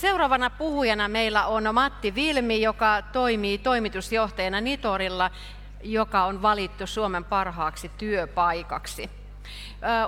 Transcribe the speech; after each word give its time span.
Seuraavana 0.00 0.50
puhujana 0.50 1.08
meillä 1.08 1.46
on 1.46 1.74
Matti 1.74 2.14
Vilmi, 2.14 2.62
joka 2.62 3.02
toimii 3.12 3.58
toimitusjohtajana 3.58 4.60
Nitorilla, 4.60 5.30
joka 5.82 6.24
on 6.24 6.42
valittu 6.42 6.86
Suomen 6.86 7.24
parhaaksi 7.24 7.90
työpaikaksi. 7.98 9.10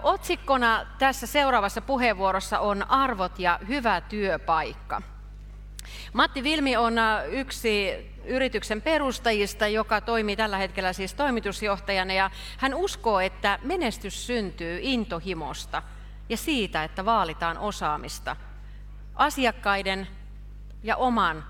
Otsikkona 0.02 0.86
tässä 0.98 1.26
seuraavassa 1.26 1.80
puheenvuorossa 1.80 2.58
on 2.58 2.90
arvot 2.90 3.38
ja 3.38 3.58
hyvä 3.68 4.00
työpaikka. 4.00 5.02
Matti 6.12 6.42
Vilmi 6.42 6.76
on 6.76 6.94
yksi 7.30 7.90
yrityksen 8.24 8.82
perustajista, 8.82 9.66
joka 9.66 10.00
toimii 10.00 10.36
tällä 10.36 10.56
hetkellä 10.56 10.92
siis 10.92 11.14
toimitusjohtajana 11.14 12.12
ja 12.12 12.30
hän 12.58 12.74
uskoo, 12.74 13.20
että 13.20 13.58
menestys 13.62 14.26
syntyy 14.26 14.78
intohimosta 14.82 15.82
ja 16.28 16.36
siitä, 16.36 16.84
että 16.84 17.04
vaalitaan 17.04 17.58
osaamista, 17.58 18.36
asiakkaiden 19.20 20.08
ja 20.82 20.96
oman 20.96 21.44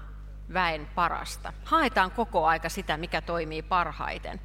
väen 0.52 0.88
parasta. 0.94 1.52
Haetaan 1.64 2.10
koko 2.10 2.46
aika 2.46 2.68
sitä, 2.68 2.96
mikä 2.96 3.20
toimii 3.20 3.62
parhaiten. 3.62 4.40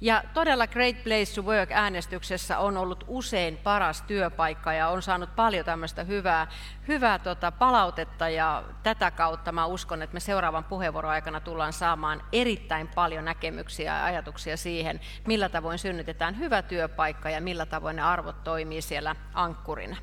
Ja 0.00 0.22
todella 0.34 0.66
Great 0.66 1.04
Place 1.04 1.34
to 1.34 1.42
Work-äänestyksessä 1.42 2.58
on 2.58 2.76
ollut 2.76 3.04
usein 3.08 3.56
paras 3.56 4.02
työpaikka 4.02 4.72
ja 4.72 4.88
on 4.88 5.02
saanut 5.02 5.36
paljon 5.36 5.64
tämmöistä 5.64 6.04
hyvää, 6.04 6.46
hyvää 6.88 7.18
tota 7.18 7.52
palautetta 7.52 8.28
ja 8.28 8.62
tätä 8.82 9.10
kautta 9.10 9.52
mä 9.52 9.66
uskon, 9.66 10.02
että 10.02 10.14
me 10.14 10.20
seuraavan 10.20 10.64
puheenvuoron 10.64 11.12
aikana 11.12 11.40
tullaan 11.40 11.72
saamaan 11.72 12.22
erittäin 12.32 12.88
paljon 12.88 13.24
näkemyksiä 13.24 13.98
ja 13.98 14.04
ajatuksia 14.04 14.56
siihen, 14.56 15.00
millä 15.26 15.48
tavoin 15.48 15.78
synnytetään 15.78 16.38
hyvä 16.38 16.62
työpaikka 16.62 17.30
ja 17.30 17.40
millä 17.40 17.66
tavoin 17.66 17.96
ne 17.96 18.02
arvot 18.02 18.44
toimii 18.44 18.82
siellä 18.82 19.16
ankkurina. 19.34 19.96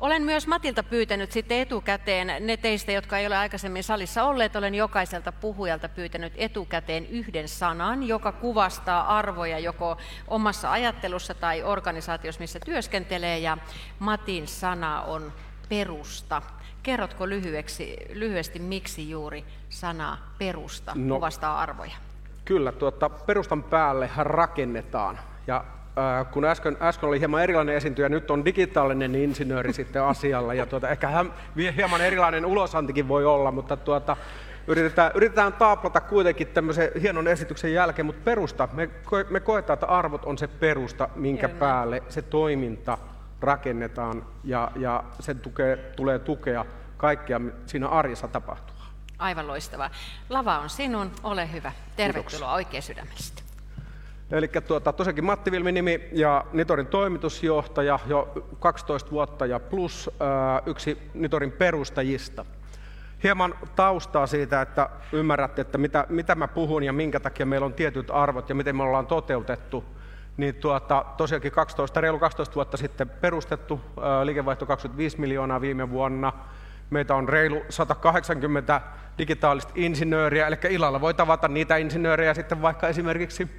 Olen 0.00 0.22
myös 0.22 0.46
Matilta 0.46 0.82
pyytänyt 0.82 1.32
sitten 1.32 1.58
etukäteen, 1.58 2.46
ne 2.46 2.56
teistä, 2.56 2.92
jotka 2.92 3.18
ei 3.18 3.26
ole 3.26 3.36
aikaisemmin 3.36 3.84
salissa 3.84 4.24
olleet, 4.24 4.56
olen 4.56 4.74
jokaiselta 4.74 5.32
puhujalta 5.32 5.88
pyytänyt 5.88 6.32
etukäteen 6.36 7.06
yhden 7.06 7.48
sanan, 7.48 8.02
joka 8.02 8.32
kuvastaa 8.32 9.18
arvoja 9.18 9.58
joko 9.58 9.96
omassa 10.28 10.72
ajattelussa 10.72 11.34
tai 11.34 11.62
organisaatiossa, 11.62 12.40
missä 12.40 12.60
työskentelee, 12.64 13.38
ja 13.38 13.58
Matin 13.98 14.48
sana 14.48 15.02
on 15.02 15.32
perusta. 15.68 16.42
Kerrotko 16.82 17.28
lyhyeksi, 17.28 17.96
lyhyesti, 18.12 18.58
miksi 18.58 19.10
juuri 19.10 19.44
sana 19.68 20.18
perusta 20.38 20.92
no, 20.94 21.14
kuvastaa 21.14 21.60
arvoja? 21.60 21.96
Kyllä, 22.44 22.72
tuota, 22.72 23.08
perustan 23.08 23.62
päälle 23.62 24.10
rakennetaan. 24.16 25.18
Ja 25.46 25.64
kun 26.30 26.44
äsken, 26.44 26.76
äsken 26.80 27.08
oli 27.08 27.18
hieman 27.18 27.42
erilainen 27.42 27.76
esiintyjä, 27.76 28.08
nyt 28.08 28.30
on 28.30 28.44
digitaalinen 28.44 29.14
insinööri 29.14 29.72
sitten 29.72 30.02
asialla, 30.02 30.54
ja 30.54 30.66
tuota, 30.66 30.88
ehkä 30.88 31.08
hän, 31.08 31.32
hieman 31.76 32.00
erilainen 32.00 32.46
ulosantikin 32.46 33.08
voi 33.08 33.24
olla, 33.24 33.52
mutta 33.52 33.76
tuota, 33.76 34.16
yritetään, 34.66 35.12
yritetään 35.14 35.52
taaplata 35.52 36.00
kuitenkin 36.00 36.46
tämmöisen 36.46 36.90
hienon 37.02 37.28
esityksen 37.28 37.74
jälkeen, 37.74 38.06
mutta 38.06 38.22
perusta, 38.24 38.68
me, 38.72 38.90
me 39.30 39.40
koetaan, 39.40 39.74
että 39.74 39.86
arvot 39.86 40.24
on 40.24 40.38
se 40.38 40.48
perusta, 40.48 41.08
minkä 41.14 41.48
Kyllä. 41.48 41.58
päälle 41.58 42.02
se 42.08 42.22
toiminta 42.22 42.98
rakennetaan, 43.40 44.26
ja, 44.44 44.70
ja 44.76 45.04
se 45.20 45.34
tukee, 45.34 45.76
tulee 45.76 46.18
tukea 46.18 46.64
kaikkea 46.96 47.40
siinä 47.66 47.88
arjessa 47.88 48.28
tapahtuu. 48.28 48.76
Aivan 49.18 49.46
loistavaa. 49.46 49.90
Lava 50.28 50.58
on 50.58 50.70
sinun, 50.70 51.10
ole 51.22 51.52
hyvä. 51.52 51.72
Tervetuloa 51.96 52.22
Kiitoksia. 52.30 52.50
oikein 52.50 52.82
sydämellisesti. 52.82 53.49
Eli 54.30 54.48
tuota, 54.48 54.92
tosiaankin 54.92 55.24
Matti 55.24 55.50
Vilmi 55.50 55.72
nimi 55.72 56.08
ja 56.12 56.44
Nitorin 56.52 56.86
toimitusjohtaja 56.86 57.98
jo 58.06 58.46
12 58.58 59.10
vuotta 59.10 59.46
ja 59.46 59.60
plus 59.60 60.10
ää, 60.20 60.62
yksi 60.66 60.98
Nitorin 61.14 61.52
perustajista. 61.52 62.44
Hieman 63.22 63.54
taustaa 63.76 64.26
siitä, 64.26 64.62
että 64.62 64.90
ymmärrätte, 65.12 65.62
että 65.62 65.78
mitä, 65.78 66.06
mitä 66.08 66.34
mä 66.34 66.48
puhun 66.48 66.82
ja 66.82 66.92
minkä 66.92 67.20
takia 67.20 67.46
meillä 67.46 67.66
on 67.66 67.74
tietyt 67.74 68.10
arvot 68.10 68.48
ja 68.48 68.54
miten 68.54 68.76
me 68.76 68.82
ollaan 68.82 69.06
toteutettu. 69.06 69.84
Niin 70.36 70.54
tuota, 70.54 71.04
tosiaankin 71.16 71.52
12, 71.52 72.00
reilu 72.00 72.18
12 72.18 72.54
vuotta 72.54 72.76
sitten 72.76 73.08
perustettu, 73.08 73.80
ää, 74.02 74.26
liikevaihto 74.26 74.66
25 74.66 75.20
miljoonaa 75.20 75.60
viime 75.60 75.90
vuonna. 75.90 76.32
Meitä 76.90 77.14
on 77.14 77.28
reilu 77.28 77.62
180 77.68 78.80
digitaalista 79.18 79.72
insinööriä, 79.74 80.46
eli 80.46 80.56
illalla 80.68 81.00
voi 81.00 81.14
tavata 81.14 81.48
niitä 81.48 81.76
insinöörejä 81.76 82.34
sitten 82.34 82.62
vaikka 82.62 82.88
esimerkiksi 82.88 83.50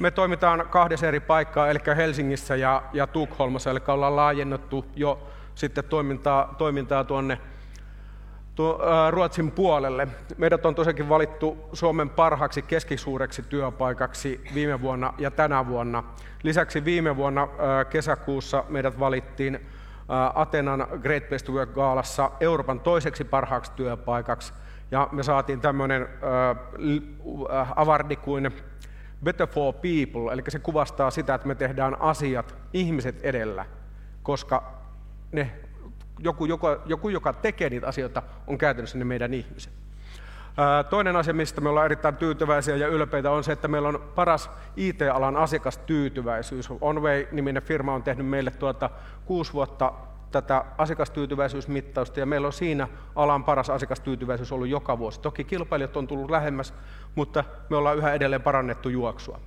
me 0.00 0.10
toimitaan 0.10 0.66
kahdessa 0.70 1.06
eri 1.06 1.20
paikkaa, 1.20 1.68
eli 1.68 1.78
Helsingissä 1.96 2.56
ja, 2.56 2.82
ja 2.92 3.06
Tukholmassa, 3.06 3.70
eli 3.70 3.80
ollaan 3.88 4.16
laajennettu 4.16 4.84
jo 4.96 5.28
sitten 5.54 5.84
toimintaa, 5.84 6.54
toimintaa 6.58 7.04
tuonne 7.04 7.38
tuo, 8.54 8.82
ää, 8.86 9.10
Ruotsin 9.10 9.50
puolelle. 9.50 10.08
Meidät 10.38 10.66
on 10.66 10.74
tosiaankin 10.74 11.08
valittu 11.08 11.58
Suomen 11.72 12.10
parhaaksi 12.10 12.62
keskisuureksi 12.62 13.42
työpaikaksi 13.42 14.44
viime 14.54 14.80
vuonna 14.80 15.14
ja 15.18 15.30
tänä 15.30 15.66
vuonna. 15.66 16.04
Lisäksi 16.42 16.84
viime 16.84 17.16
vuonna 17.16 17.48
ää, 17.58 17.84
kesäkuussa 17.84 18.64
meidät 18.68 18.98
valittiin 18.98 19.66
Atenan 20.34 20.86
Great 21.02 21.28
Place 21.28 21.44
to 21.44 21.52
Work 21.52 21.74
Gaalassa 21.74 22.30
Euroopan 22.40 22.80
toiseksi 22.80 23.24
parhaaksi 23.24 23.72
työpaikaksi. 23.76 24.52
Ja 24.90 25.08
me 25.12 25.22
saatiin 25.22 25.60
tämmöinen 25.60 26.08
avardi 27.76 28.16
kuin 28.16 28.50
better 29.24 29.46
for 29.46 29.74
people, 29.74 30.32
eli 30.32 30.42
se 30.48 30.58
kuvastaa 30.58 31.10
sitä, 31.10 31.34
että 31.34 31.48
me 31.48 31.54
tehdään 31.54 32.00
asiat 32.00 32.54
ihmiset 32.72 33.22
edellä, 33.22 33.66
koska 34.22 34.72
ne, 35.32 35.50
joku, 36.18 36.44
joka, 36.44 36.82
joku, 36.86 37.08
joka 37.08 37.32
tekee 37.32 37.70
niitä 37.70 37.86
asioita, 37.86 38.22
on 38.46 38.58
käytännössä 38.58 38.98
ne 38.98 39.04
meidän 39.04 39.34
ihmiset. 39.34 39.72
Toinen 40.90 41.16
asia, 41.16 41.34
mistä 41.34 41.60
me 41.60 41.68
ollaan 41.68 41.84
erittäin 41.84 42.16
tyytyväisiä 42.16 42.76
ja 42.76 42.88
ylpeitä, 42.88 43.30
on 43.30 43.44
se, 43.44 43.52
että 43.52 43.68
meillä 43.68 43.88
on 43.88 44.02
paras 44.14 44.50
IT-alan 44.76 45.36
asiakastyytyväisyys. 45.36 46.68
Onway-niminen 46.80 47.62
firma 47.62 47.94
on 47.94 48.02
tehnyt 48.02 48.26
meille 48.26 48.50
tuota 48.50 48.90
kuusi 49.24 49.52
vuotta 49.52 49.92
tätä 50.30 50.64
asiakastyytyväisyysmittausta 50.78 52.20
ja 52.20 52.26
meillä 52.26 52.46
on 52.46 52.52
siinä 52.52 52.88
alan 53.16 53.44
paras 53.44 53.70
asiakastyytyväisyys 53.70 54.52
ollut 54.52 54.68
joka 54.68 54.98
vuosi. 54.98 55.20
Toki 55.20 55.44
kilpailijat 55.44 55.96
on 55.96 56.06
tullut 56.06 56.30
lähemmäs, 56.30 56.74
mutta 57.14 57.44
me 57.70 57.76
ollaan 57.76 57.98
yhä 57.98 58.12
edelleen 58.12 58.42
parannettu 58.42 58.88
juoksua. 58.88 59.40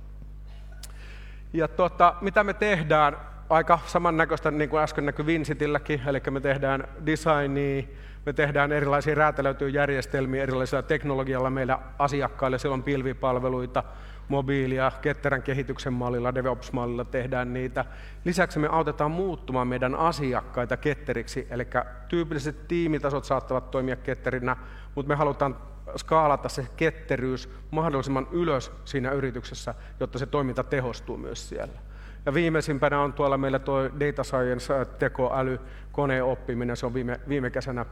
Ja 1.52 1.68
tuota, 1.68 2.14
mitä 2.20 2.44
me 2.44 2.54
tehdään? 2.54 3.16
Aika 3.50 3.78
samannäköistä 3.86 4.50
niin 4.50 4.70
kuin 4.70 4.82
äsken 4.82 5.06
näkyi 5.06 5.26
Vincitilläkin, 5.26 6.02
eli 6.06 6.22
me 6.30 6.40
tehdään 6.40 6.88
designia, 7.06 7.82
me 8.26 8.32
tehdään 8.32 8.72
erilaisia 8.72 9.14
räätälöityjä 9.14 9.80
järjestelmiä 9.80 10.42
erilaisilla 10.42 10.82
teknologialla 10.82 11.50
meillä 11.50 11.78
asiakkaille, 11.98 12.58
siellä 12.58 12.74
on 12.74 12.82
pilvipalveluita, 12.82 13.84
mobiilia, 14.28 14.92
ketterän 15.02 15.42
kehityksen 15.42 15.92
mallilla, 15.92 16.34
DevOps-mallilla 16.34 17.04
tehdään 17.04 17.52
niitä. 17.52 17.84
Lisäksi 18.24 18.58
me 18.58 18.68
autetaan 18.70 19.10
muuttumaan 19.10 19.68
meidän 19.68 19.94
asiakkaita 19.94 20.76
ketteriksi, 20.76 21.46
eli 21.50 21.66
tyypilliset 22.08 22.68
tiimitasot 22.68 23.24
saattavat 23.24 23.70
toimia 23.70 23.96
ketterinä, 23.96 24.56
mutta 24.94 25.08
me 25.08 25.14
halutaan 25.14 25.56
skaalata 25.96 26.48
se 26.48 26.66
ketteryys 26.76 27.50
mahdollisimman 27.70 28.28
ylös 28.32 28.72
siinä 28.84 29.10
yrityksessä, 29.10 29.74
jotta 30.00 30.18
se 30.18 30.26
toiminta 30.26 30.64
tehostuu 30.64 31.16
myös 31.16 31.48
siellä. 31.48 31.78
Ja 32.26 32.34
viimeisimpänä 32.34 33.00
on 33.00 33.12
tuolla 33.12 33.38
meillä 33.38 33.58
tuo 33.58 33.82
data 34.00 34.24
science, 34.24 34.84
tekoäly, 34.98 35.60
koneoppiminen, 35.92 36.76
se 36.76 36.86
on 36.86 36.94
viime, 36.94 37.20
viime 37.28 37.50
kesänä 37.50 37.86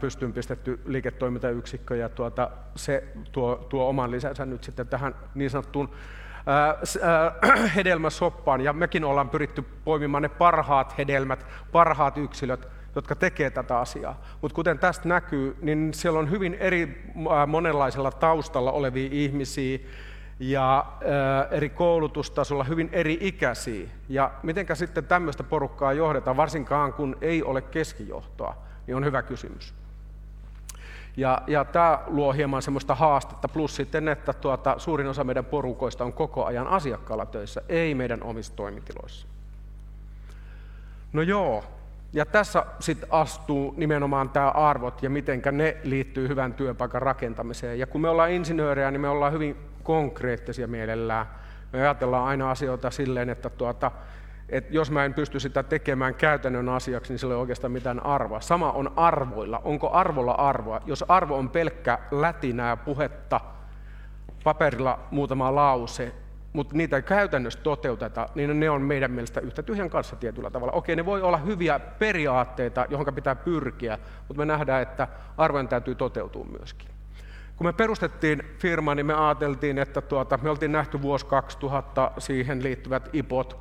pystyyn 0.00 0.32
pistetty 0.32 0.80
liiketoimintayksikkö 0.84 1.96
ja 1.96 2.08
tuota, 2.08 2.50
se 2.76 3.04
tuo, 3.32 3.66
tuo 3.68 3.88
oman 3.88 4.10
lisänsä 4.10 4.46
nyt 4.46 4.64
sitten 4.64 4.88
tähän 4.88 5.14
niin 5.34 5.50
sanottuun 5.50 5.90
hedelmäsoppaan 7.76 8.60
ja 8.60 8.72
mekin 8.72 9.04
ollaan 9.04 9.30
pyritty 9.30 9.64
poimimaan 9.84 10.22
ne 10.22 10.28
parhaat 10.28 10.98
hedelmät, 10.98 11.46
parhaat 11.72 12.18
yksilöt, 12.18 12.68
jotka 12.94 13.14
tekee 13.14 13.50
tätä 13.50 13.78
asiaa. 13.78 14.22
Mutta 14.42 14.54
kuten 14.54 14.78
tästä 14.78 15.08
näkyy, 15.08 15.56
niin 15.62 15.94
siellä 15.94 16.18
on 16.18 16.30
hyvin 16.30 16.54
eri 16.54 17.12
monenlaisella 17.46 18.10
taustalla 18.10 18.72
olevia 18.72 19.08
ihmisiä 19.12 19.78
ja 20.40 20.86
eri 21.50 21.68
koulutustasolla 21.68 22.64
hyvin 22.64 22.88
eri 22.92 23.18
ikäisiä. 23.20 23.88
Ja 24.08 24.30
mitenkä 24.42 24.74
sitten 24.74 25.04
tämmöistä 25.04 25.42
porukkaa 25.42 25.92
johdetaan, 25.92 26.36
varsinkaan 26.36 26.92
kun 26.92 27.16
ei 27.20 27.42
ole 27.42 27.62
keskijohtoa 27.62 28.65
niin 28.86 28.96
on 28.96 29.04
hyvä 29.04 29.22
kysymys. 29.22 29.74
Ja, 31.16 31.42
ja 31.46 31.64
tämä 31.64 31.98
luo 32.06 32.32
hieman 32.32 32.62
semmoista 32.62 32.94
haastetta, 32.94 33.48
plus 33.48 33.76
sitten, 33.76 34.08
että 34.08 34.32
tuota, 34.32 34.78
suurin 34.78 35.06
osa 35.06 35.24
meidän 35.24 35.44
porukoista 35.44 36.04
on 36.04 36.12
koko 36.12 36.44
ajan 36.44 36.66
asiakkaalla 36.66 37.26
töissä, 37.26 37.62
ei 37.68 37.94
meidän 37.94 38.22
omissa 38.22 38.56
toimitiloissa. 38.56 39.26
No 41.12 41.22
joo, 41.22 41.64
ja 42.12 42.26
tässä 42.26 42.66
sitten 42.80 43.08
astuu 43.12 43.74
nimenomaan 43.76 44.28
tämä 44.28 44.50
arvot 44.50 45.02
ja 45.02 45.10
miten 45.10 45.42
ne 45.52 45.76
liittyy 45.82 46.28
hyvän 46.28 46.54
työpaikan 46.54 47.02
rakentamiseen. 47.02 47.78
Ja 47.78 47.86
kun 47.86 48.00
me 48.00 48.08
ollaan 48.08 48.30
insinöörejä, 48.30 48.90
niin 48.90 49.00
me 49.00 49.08
ollaan 49.08 49.32
hyvin 49.32 49.56
konkreettisia 49.82 50.66
mielellään. 50.68 51.26
Me 51.72 51.80
ajatellaan 51.80 52.24
aina 52.24 52.50
asioita 52.50 52.90
silleen, 52.90 53.30
että 53.30 53.50
tuota, 53.50 53.90
että 54.48 54.74
jos 54.74 54.90
mä 54.90 55.04
en 55.04 55.14
pysty 55.14 55.40
sitä 55.40 55.62
tekemään 55.62 56.14
käytännön 56.14 56.68
asiaksi, 56.68 57.12
niin 57.12 57.18
sillä 57.18 57.32
ei 57.32 57.34
ole 57.34 57.40
oikeastaan 57.40 57.72
mitään 57.72 58.06
arvoa. 58.06 58.40
Sama 58.40 58.72
on 58.72 58.92
arvoilla. 58.96 59.60
Onko 59.64 59.90
arvolla 59.90 60.32
arvoa? 60.32 60.80
Jos 60.86 61.04
arvo 61.08 61.36
on 61.36 61.50
pelkkä 61.50 61.98
lätinää 62.10 62.76
puhetta, 62.76 63.40
paperilla 64.44 64.98
muutama 65.10 65.54
lause, 65.54 66.12
mutta 66.52 66.76
niitä 66.76 66.96
ei 66.96 67.02
käytännössä 67.02 67.60
toteuteta, 67.62 68.28
niin 68.34 68.60
ne 68.60 68.70
on 68.70 68.82
meidän 68.82 69.10
mielestä 69.10 69.40
yhtä 69.40 69.62
tyhjän 69.62 69.90
kanssa 69.90 70.16
tietyllä 70.16 70.50
tavalla. 70.50 70.72
Okei, 70.72 70.96
ne 70.96 71.06
voi 71.06 71.22
olla 71.22 71.36
hyviä 71.36 71.78
periaatteita, 71.78 72.86
johon 72.88 73.14
pitää 73.14 73.34
pyrkiä, 73.34 73.98
mutta 74.28 74.38
me 74.38 74.44
nähdään, 74.44 74.82
että 74.82 75.08
arvojen 75.36 75.68
täytyy 75.68 75.94
toteutua 75.94 76.44
myöskin. 76.58 76.88
Kun 77.56 77.66
me 77.66 77.72
perustettiin 77.72 78.42
firma, 78.58 78.94
niin 78.94 79.06
me 79.06 79.14
ajateltiin, 79.14 79.78
että 79.78 80.00
tuota, 80.00 80.38
me 80.42 80.50
oltiin 80.50 80.72
nähty 80.72 81.02
vuosi 81.02 81.26
2000 81.26 82.10
siihen 82.18 82.62
liittyvät 82.62 83.08
IPOT, 83.12 83.60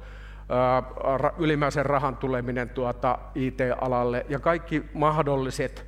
ylimääräisen 1.38 1.86
rahan 1.86 2.18
tuleminen 2.18 2.70
tuota 2.70 3.18
IT-alalle 3.36 4.26
ja 4.30 4.40
kaikki 4.40 4.86
mahdolliset 4.94 5.86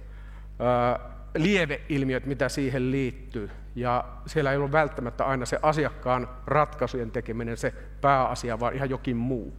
lieveilmiöt, 1.37 2.25
mitä 2.25 2.49
siihen 2.49 2.91
liittyy. 2.91 3.49
Ja 3.75 4.03
siellä 4.25 4.51
ei 4.51 4.57
ollut 4.57 4.71
välttämättä 4.71 5.25
aina 5.25 5.45
se 5.45 5.59
asiakkaan 5.61 6.29
ratkaisujen 6.45 7.11
tekeminen 7.11 7.57
se 7.57 7.73
pääasia, 8.01 8.59
vaan 8.59 8.73
ihan 8.73 8.89
jokin 8.89 9.17
muu. 9.17 9.53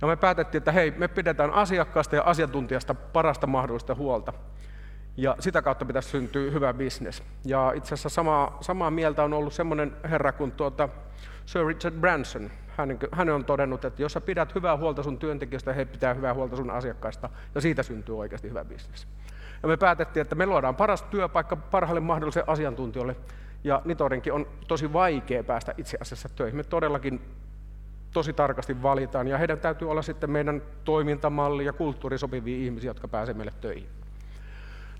Ja 0.00 0.08
me 0.08 0.16
päätettiin, 0.16 0.58
että 0.58 0.72
hei, 0.72 0.90
me 0.90 1.08
pidetään 1.08 1.50
asiakkaasta 1.50 2.16
ja 2.16 2.22
asiantuntijasta 2.22 2.94
parasta 2.94 3.46
mahdollista 3.46 3.94
huolta. 3.94 4.32
Ja 5.16 5.36
sitä 5.40 5.62
kautta 5.62 5.84
pitäisi 5.84 6.08
syntyä 6.08 6.50
hyvä 6.50 6.74
bisnes. 6.74 7.22
Ja 7.44 7.72
itse 7.74 7.94
asiassa 7.94 8.08
samaa, 8.08 8.58
samaa 8.60 8.90
mieltä 8.90 9.22
on 9.22 9.32
ollut 9.32 9.52
semmoinen 9.52 9.96
herra 10.04 10.32
kuin 10.32 10.52
tuota 10.52 10.88
Sir 11.46 11.66
Richard 11.66 11.94
Branson. 11.94 12.50
Hän, 12.76 12.98
hän 13.12 13.28
on 13.28 13.44
todennut, 13.44 13.84
että 13.84 14.02
jos 14.02 14.12
sä 14.12 14.20
pidät 14.20 14.54
hyvää 14.54 14.76
huolta 14.76 15.02
sun 15.02 15.18
työntekijöistä, 15.18 15.72
he 15.72 15.84
pitää 15.84 16.14
hyvää 16.14 16.34
huolta 16.34 16.56
sun 16.56 16.70
asiakkaista, 16.70 17.30
ja 17.54 17.60
siitä 17.60 17.82
syntyy 17.82 18.18
oikeasti 18.18 18.48
hyvä 18.48 18.64
bisnes. 18.64 19.06
Ja 19.62 19.68
me 19.68 19.76
päätettiin, 19.76 20.20
että 20.20 20.34
me 20.34 20.46
luodaan 20.46 20.76
paras 20.76 21.02
työpaikka 21.02 21.56
parhaalle 21.56 22.00
mahdolliselle 22.00 22.52
asiantuntijoille, 22.52 23.16
ja 23.64 23.82
Nitorinkin 23.84 24.32
on 24.32 24.46
tosi 24.68 24.92
vaikea 24.92 25.44
päästä 25.44 25.74
itse 25.78 25.98
asiassa 26.00 26.28
töihin. 26.28 26.56
Me 26.56 26.64
todellakin 26.64 27.20
tosi 28.12 28.32
tarkasti 28.32 28.82
valitaan, 28.82 29.28
ja 29.28 29.38
heidän 29.38 29.60
täytyy 29.60 29.90
olla 29.90 30.02
sitten 30.02 30.30
meidän 30.30 30.62
toimintamalli 30.84 31.64
ja 31.64 31.72
kulttuuri 31.72 32.18
sopivia 32.18 32.64
ihmisiä, 32.64 32.90
jotka 32.90 33.08
pääsevät 33.08 33.36
meille 33.36 33.52
töihin. 33.60 33.88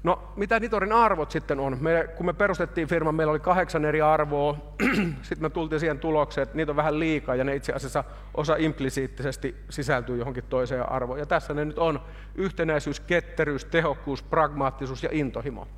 No, 0.07 0.23
mitä 0.37 0.61
Nitorin 0.61 0.93
arvot 0.93 1.31
sitten 1.31 1.61
on? 1.61 1.79
Me, 1.81 2.09
kun 2.17 2.27
me 2.27 2.33
perustettiin 2.33 2.89
firman, 2.89 3.15
meillä 3.15 3.31
oli 3.31 3.41
kahdeksan 3.41 3.85
eri 3.85 4.03
arvoa. 4.03 4.57
sitten 5.23 5.43
me 5.43 5.51
tultiin 5.51 5.81
siihen 5.81 5.99
tulokseen, 5.99 6.43
että 6.43 6.57
niitä 6.57 6.73
on 6.73 6.77
vähän 6.77 6.99
liikaa 6.99 7.35
ja 7.35 7.45
ne 7.45 7.55
itse 7.55 7.73
asiassa 7.73 8.05
osa 8.35 8.57
implisiittisesti 8.59 9.57
sisältyy 9.71 10.19
johonkin 10.19 10.45
toiseen 10.49 10.93
arvoon. 10.93 11.19
Ja 11.19 11.27
tässä 11.27 11.55
ne 11.55 11.65
nyt 11.65 11.79
on 11.79 12.01
yhtenäisyys, 12.35 13.01
ketteryys, 13.01 13.65
tehokkuus, 13.65 14.23
pragmaattisuus 14.23 15.03
ja 15.03 15.09
intohimo. 15.13 15.69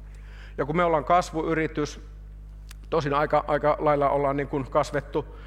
Ja 0.58 0.64
kun 0.64 0.76
me 0.76 0.84
ollaan 0.84 1.04
kasvuyritys, 1.04 2.00
tosin 2.90 3.14
aika, 3.14 3.44
aika 3.46 3.76
lailla 3.78 4.10
ollaan 4.10 4.36
niin 4.36 4.48
kuin 4.48 4.70
kasvettu 4.70 5.38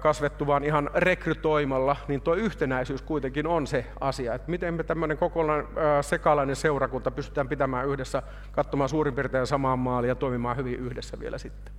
kasvettu 0.00 0.46
vaan 0.46 0.64
ihan 0.64 0.90
rekrytoimalla, 0.94 1.96
niin 2.08 2.20
tuo 2.20 2.34
yhtenäisyys 2.34 3.02
kuitenkin 3.02 3.46
on 3.46 3.66
se 3.66 3.86
asia, 4.00 4.34
että 4.34 4.50
miten 4.50 4.74
me 4.74 4.84
tämmöinen 4.84 5.18
kokonaan 5.18 5.68
sekalainen 6.00 6.56
seurakunta 6.56 7.10
pystytään 7.10 7.48
pitämään 7.48 7.88
yhdessä, 7.88 8.22
katsomaan 8.52 8.88
suurin 8.88 9.14
piirtein 9.14 9.46
samaan 9.46 9.78
maaliin 9.78 10.08
ja 10.08 10.14
toimimaan 10.14 10.56
hyvin 10.56 10.78
yhdessä 10.78 11.20
vielä 11.20 11.38
sitten. 11.38 11.72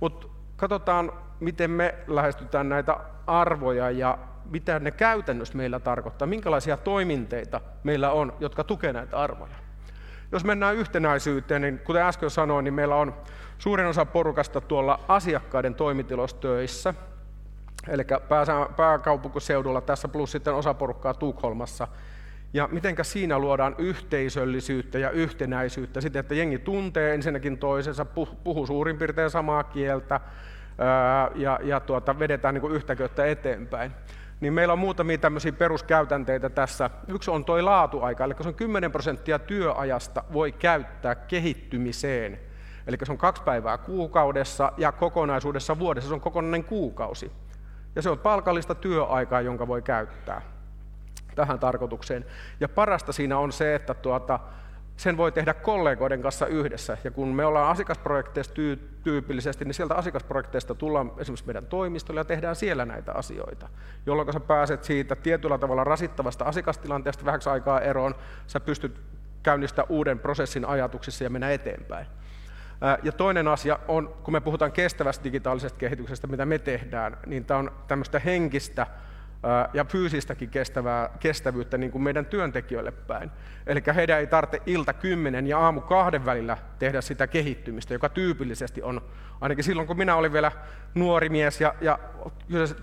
Mutta 0.00 0.26
katsotaan, 0.56 1.12
miten 1.40 1.70
me 1.70 1.94
lähestytään 2.06 2.68
näitä 2.68 2.96
arvoja 3.26 3.90
ja 3.90 4.18
mitä 4.50 4.78
ne 4.78 4.90
käytännössä 4.90 5.56
meillä 5.56 5.80
tarkoittaa, 5.80 6.26
minkälaisia 6.26 6.76
toiminteita 6.76 7.60
meillä 7.84 8.10
on, 8.10 8.32
jotka 8.40 8.64
tukevat 8.64 8.96
näitä 8.96 9.16
arvoja. 9.16 9.69
Jos 10.32 10.44
mennään 10.44 10.76
yhtenäisyyteen, 10.76 11.62
niin 11.62 11.78
kuten 11.78 12.02
äsken 12.02 12.30
sanoin, 12.30 12.64
niin 12.64 12.74
meillä 12.74 12.96
on 12.96 13.14
suurin 13.58 13.86
osa 13.86 14.04
porukasta 14.06 14.60
tuolla 14.60 15.00
asiakkaiden 15.08 15.74
toimitiloissa 15.74 16.36
töissä, 16.36 16.94
eli 17.88 18.02
pääkaupunkiseudulla 18.76 19.80
tässä 19.80 20.08
plus 20.08 20.32
sitten 20.32 20.54
osa 20.54 20.74
porukkaa 20.74 21.14
Tukholmassa. 21.14 21.88
Ja 22.52 22.68
mitenkä 22.72 23.04
siinä 23.04 23.38
luodaan 23.38 23.74
yhteisöllisyyttä 23.78 24.98
ja 24.98 25.10
yhtenäisyyttä? 25.10 26.00
Siten, 26.00 26.20
että 26.20 26.34
jengi 26.34 26.58
tuntee 26.58 27.14
ensinnäkin 27.14 27.58
toisensa, 27.58 28.04
puhuu 28.44 28.66
suurin 28.66 28.98
piirtein 28.98 29.30
samaa 29.30 29.64
kieltä 29.64 30.20
ja, 31.34 31.60
ja 31.62 31.80
tuota, 31.80 32.18
vedetään 32.18 32.54
niin 32.54 32.60
kuin 32.62 32.74
yhtä 32.74 32.96
köyttä 32.96 33.26
eteenpäin 33.26 33.92
niin 34.40 34.52
meillä 34.52 34.72
on 34.72 34.78
muutamia 34.78 35.18
tämmöisiä 35.18 35.52
peruskäytänteitä 35.52 36.50
tässä. 36.50 36.90
Yksi 37.08 37.30
on 37.30 37.44
tuo 37.44 37.64
laatuaika, 37.64 38.24
eli 38.24 38.34
se 38.40 38.48
on 38.48 38.54
10 38.54 38.92
prosenttia 38.92 39.38
työajasta 39.38 40.24
voi 40.32 40.52
käyttää 40.52 41.14
kehittymiseen. 41.14 42.40
Eli 42.86 42.96
se 43.02 43.12
on 43.12 43.18
kaksi 43.18 43.42
päivää 43.42 43.78
kuukaudessa 43.78 44.72
ja 44.76 44.92
kokonaisuudessa 44.92 45.78
vuodessa 45.78 46.08
se 46.08 46.14
on 46.14 46.20
kokonainen 46.20 46.64
kuukausi. 46.64 47.32
Ja 47.96 48.02
se 48.02 48.10
on 48.10 48.18
palkallista 48.18 48.74
työaikaa, 48.74 49.40
jonka 49.40 49.68
voi 49.68 49.82
käyttää 49.82 50.42
tähän 51.34 51.58
tarkoitukseen. 51.58 52.26
Ja 52.60 52.68
parasta 52.68 53.12
siinä 53.12 53.38
on 53.38 53.52
se, 53.52 53.74
että 53.74 53.94
tuota, 53.94 54.40
sen 55.00 55.16
voi 55.16 55.32
tehdä 55.32 55.54
kollegoiden 55.54 56.22
kanssa 56.22 56.46
yhdessä. 56.46 56.98
Ja 57.04 57.10
kun 57.10 57.28
me 57.28 57.44
ollaan 57.44 57.70
asiakasprojekteissa 57.70 58.54
tyypillisesti, 59.04 59.64
niin 59.64 59.74
sieltä 59.74 59.94
asiakasprojekteista 59.94 60.74
tullaan 60.74 61.12
esimerkiksi 61.18 61.46
meidän 61.46 61.66
toimistolle 61.66 62.20
ja 62.20 62.24
tehdään 62.24 62.56
siellä 62.56 62.84
näitä 62.84 63.12
asioita, 63.12 63.68
jolloin 64.06 64.32
sä 64.32 64.40
pääset 64.40 64.84
siitä 64.84 65.16
tietyllä 65.16 65.58
tavalla 65.58 65.84
rasittavasta 65.84 66.44
asiakastilanteesta 66.44 67.24
vähäksi 67.24 67.50
aikaa 67.50 67.80
eroon, 67.80 68.14
sä 68.46 68.60
pystyt 68.60 69.00
käynnistämään 69.42 69.90
uuden 69.90 70.18
prosessin 70.18 70.64
ajatuksissa 70.64 71.24
ja 71.24 71.30
mennä 71.30 71.50
eteenpäin. 71.50 72.06
Ja 73.02 73.12
toinen 73.12 73.48
asia 73.48 73.78
on, 73.88 74.08
kun 74.22 74.32
me 74.32 74.40
puhutaan 74.40 74.72
kestävästä 74.72 75.24
digitaalisesta 75.24 75.78
kehityksestä, 75.78 76.26
mitä 76.26 76.46
me 76.46 76.58
tehdään, 76.58 77.16
niin 77.26 77.44
tämä 77.44 77.60
on 77.60 77.72
tämmöistä 77.88 78.18
henkistä 78.18 78.86
ja 79.74 79.84
fyysistäkin 79.84 80.50
kestävää, 80.50 81.10
kestävyyttä 81.20 81.78
niin 81.78 81.92
kuin 81.92 82.02
meidän 82.02 82.26
työntekijöille 82.26 82.90
päin. 82.90 83.30
Eli 83.66 83.82
heidän 83.94 84.18
ei 84.18 84.26
tarvitse 84.26 84.62
ilta 84.66 84.92
kymmenen 84.92 85.46
ja 85.46 85.58
aamu 85.58 85.80
kahden 85.80 86.26
välillä 86.26 86.58
tehdä 86.78 87.00
sitä 87.00 87.26
kehittymistä, 87.26 87.94
joka 87.94 88.08
tyypillisesti 88.08 88.82
on, 88.82 89.00
ainakin 89.40 89.64
silloin 89.64 89.86
kun 89.86 89.96
minä 89.96 90.16
olin 90.16 90.32
vielä 90.32 90.52
nuori 90.94 91.28
mies 91.28 91.60
ja, 91.60 91.74
ja 91.80 91.98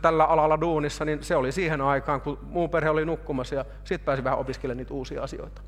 tällä 0.02 0.26
alalla 0.26 0.62
duunissa, 0.62 1.06
niin 1.06 1.24
se 1.24 1.36
oli 1.36 1.52
siihen 1.52 1.82
aikaan, 1.82 2.22
kun 2.22 2.40
muu 2.42 2.68
perhe 2.68 2.90
oli 2.90 3.06
nukkumassa 3.06 3.56
ja 3.56 3.66
sitten 3.84 4.06
pääsi 4.06 4.24
vähän 4.24 4.40
opiskelemaan 4.40 4.78
niitä 4.78 4.94
uusia 4.94 5.24
asioita. 5.24 5.62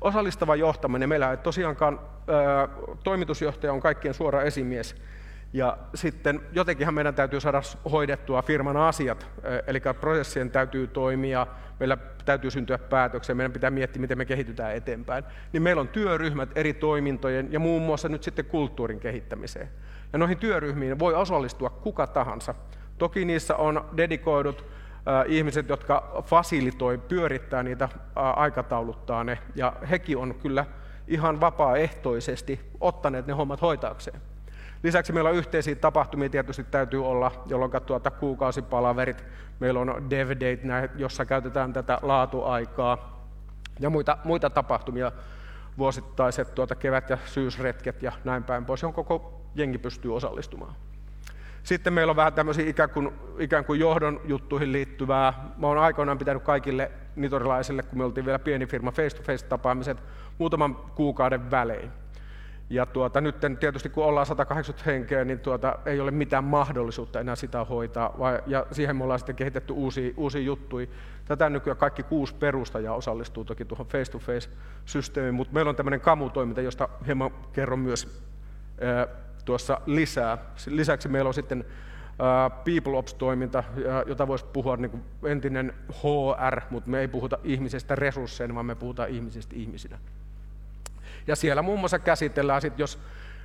Osallistava 0.00 0.56
johtaminen, 0.56 1.08
meillä 1.08 1.30
ei 1.30 1.36
tosiaankaan 1.36 2.00
ää, 2.28 2.68
toimitusjohtaja 3.04 3.72
on 3.72 3.80
kaikkien 3.80 4.14
suora 4.14 4.42
esimies, 4.42 4.96
ja 5.56 5.78
sitten 5.94 6.40
jotenkinhan 6.52 6.94
meidän 6.94 7.14
täytyy 7.14 7.40
saada 7.40 7.60
hoidettua 7.92 8.42
firman 8.42 8.76
asiat, 8.76 9.26
eli 9.66 9.80
prosessien 10.00 10.50
täytyy 10.50 10.86
toimia, 10.86 11.46
meillä 11.80 11.96
täytyy 12.24 12.50
syntyä 12.50 12.78
päätöksiä, 12.78 13.34
meidän 13.34 13.52
pitää 13.52 13.70
miettiä, 13.70 14.00
miten 14.00 14.18
me 14.18 14.24
kehitytään 14.24 14.74
eteenpäin. 14.74 15.24
Niin 15.52 15.62
meillä 15.62 15.80
on 15.80 15.88
työryhmät 15.88 16.48
eri 16.54 16.72
toimintojen 16.72 17.52
ja 17.52 17.58
muun 17.58 17.82
muassa 17.82 18.08
nyt 18.08 18.22
sitten 18.22 18.44
kulttuurin 18.44 19.00
kehittämiseen. 19.00 19.68
Ja 20.12 20.18
noihin 20.18 20.38
työryhmiin 20.38 20.98
voi 20.98 21.14
osallistua 21.14 21.70
kuka 21.70 22.06
tahansa. 22.06 22.54
Toki 22.98 23.24
niissä 23.24 23.56
on 23.56 23.84
dedikoidut 23.96 24.64
ihmiset, 25.26 25.68
jotka 25.68 26.22
fasilitoi, 26.24 26.98
pyörittää 26.98 27.62
niitä, 27.62 27.88
aikatauluttaa 28.14 29.24
ne, 29.24 29.38
ja 29.54 29.72
hekin 29.90 30.18
on 30.18 30.34
kyllä 30.34 30.66
ihan 31.08 31.40
vapaaehtoisesti 31.40 32.60
ottaneet 32.80 33.26
ne 33.26 33.32
hommat 33.32 33.62
hoitaakseen. 33.62 34.20
Lisäksi 34.82 35.12
meillä 35.12 35.30
on 35.30 35.36
yhteisiä 35.36 35.74
tapahtumia 35.74 36.28
tietysti 36.28 36.64
täytyy 36.64 37.06
olla, 37.06 37.44
jolloin 37.46 37.70
tuota 37.86 38.10
kuukausipalaverit, 38.10 39.24
meillä 39.60 39.80
on 39.80 40.10
dev 40.10 40.30
date, 40.30 40.90
jossa 40.96 41.24
käytetään 41.24 41.72
tätä 41.72 41.98
laatuaikaa 42.02 43.26
ja 43.80 43.90
muita, 43.90 44.18
muita 44.24 44.50
tapahtumia, 44.50 45.12
vuosittaiset 45.78 46.54
tuota 46.54 46.74
kevät- 46.74 47.10
ja 47.10 47.18
syysretket 47.24 48.02
ja 48.02 48.12
näin 48.24 48.44
päin 48.44 48.64
pois, 48.64 48.82
johon 48.82 48.94
koko 48.94 49.42
jengi 49.54 49.78
pystyy 49.78 50.16
osallistumaan. 50.16 50.74
Sitten 51.62 51.92
meillä 51.92 52.10
on 52.10 52.16
vähän 52.16 52.32
tämmöisiä 52.32 52.68
ikään 52.68 52.90
kuin, 52.90 53.12
ikään 53.38 53.64
kuin 53.64 53.80
johdon 53.80 54.20
juttuihin 54.24 54.72
liittyvää. 54.72 55.32
Mä 55.56 55.66
oon 55.66 55.78
aikoinaan 55.78 56.18
pitänyt 56.18 56.42
kaikille 56.42 56.90
nitorilaisille, 57.16 57.82
kun 57.82 57.98
me 57.98 58.04
oltiin 58.04 58.26
vielä 58.26 58.38
pieni 58.38 58.66
firma, 58.66 58.90
face-to-face-tapaamiset 58.90 60.02
muutaman 60.38 60.76
kuukauden 60.76 61.50
välein. 61.50 61.90
Ja 62.70 62.86
tuota, 62.86 63.20
nyt 63.20 63.36
tietysti 63.60 63.88
kun 63.88 64.04
ollaan 64.04 64.26
180 64.26 64.90
henkeä, 64.90 65.24
niin 65.24 65.40
tuota, 65.40 65.78
ei 65.86 66.00
ole 66.00 66.10
mitään 66.10 66.44
mahdollisuutta 66.44 67.20
enää 67.20 67.36
sitä 67.36 67.64
hoitaa. 67.64 68.14
Vai, 68.18 68.42
ja 68.46 68.66
siihen 68.72 68.96
me 68.96 69.02
ollaan 69.04 69.18
sitten 69.18 69.36
kehitetty 69.36 69.72
uusia, 69.72 70.12
uusia 70.16 70.40
juttuja. 70.40 70.86
Tätä 71.24 71.50
nykyään 71.50 71.76
kaikki 71.76 72.02
kuusi 72.02 72.34
perustajaa 72.34 72.94
osallistuu 72.94 73.44
toki 73.44 73.64
tuohon 73.64 73.86
face-to-face-systeemiin, 73.86 75.34
mutta 75.34 75.54
meillä 75.54 75.68
on 75.68 75.76
tämmöinen 75.76 76.00
kamutoiminta, 76.00 76.60
josta 76.60 76.88
hieman 77.06 77.30
kerron 77.52 77.78
myös 77.78 78.22
ää, 78.80 79.06
tuossa 79.44 79.80
lisää. 79.86 80.38
Lisäksi 80.66 81.08
meillä 81.08 81.28
on 81.28 81.34
sitten 81.34 81.64
People 82.64 82.98
Ops-toiminta, 82.98 83.64
jota 84.06 84.28
voisi 84.28 84.44
puhua 84.44 84.76
niin 84.76 84.90
kuin 84.90 85.02
entinen 85.24 85.74
HR, 85.90 86.60
mutta 86.70 86.90
me 86.90 87.00
ei 87.00 87.08
puhuta 87.08 87.38
ihmisestä 87.44 87.94
resursseina, 87.94 88.54
vaan 88.54 88.66
me 88.66 88.74
puhutaan 88.74 89.08
ihmisistä 89.10 89.56
ihmisinä. 89.56 89.98
Ja 91.26 91.36
siellä 91.36 91.62
muun 91.62 91.78
muassa 91.80 91.98
käsitellään, 91.98 92.62
sit, 92.62 92.78
jos 92.78 92.98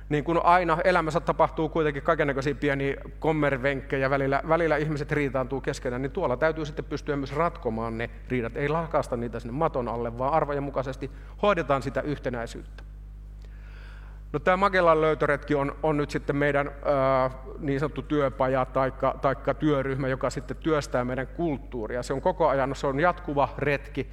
niin 0.08 0.24
kuin 0.24 0.44
aina 0.44 0.78
elämässä 0.84 1.20
tapahtuu 1.20 1.68
kuitenkin 1.68 2.02
kaikenlaisia 2.02 2.54
pieniä 2.54 2.94
kommervenkkejä, 3.18 4.10
välillä, 4.10 4.42
välillä 4.48 4.76
ihmiset 4.76 5.12
riitaantuu 5.12 5.60
keskenään, 5.60 6.02
niin 6.02 6.12
tuolla 6.12 6.36
täytyy 6.36 6.66
sitten 6.66 6.84
pystyä 6.84 7.16
myös 7.16 7.34
ratkomaan 7.34 7.98
ne 7.98 8.10
riidat. 8.28 8.56
Ei 8.56 8.68
lakasta 8.68 9.16
niitä 9.16 9.40
sinne 9.40 9.52
maton 9.52 9.88
alle, 9.88 10.18
vaan 10.18 10.32
arvojen 10.32 10.62
mukaisesti 10.62 11.10
hoidetaan 11.42 11.82
sitä 11.82 12.00
yhtenäisyyttä. 12.00 12.91
No, 14.32 14.38
tämä 14.38 14.56
Magellan 14.56 15.00
löytöretki 15.00 15.54
on, 15.54 15.76
on 15.82 15.96
nyt 15.96 16.10
sitten 16.10 16.36
meidän 16.36 16.70
ää, 16.84 17.30
niin 17.58 17.80
sanottu 17.80 18.02
työpaja 18.02 18.66
tai 19.22 19.36
työryhmä, 19.58 20.08
joka 20.08 20.30
sitten 20.30 20.56
työstää 20.56 21.04
meidän 21.04 21.26
kulttuuria. 21.26 22.02
Se 22.02 22.12
on 22.12 22.20
koko 22.20 22.48
ajan, 22.48 22.68
no, 22.68 22.74
se 22.74 22.86
on 22.86 23.00
jatkuva 23.00 23.48
retki, 23.58 24.10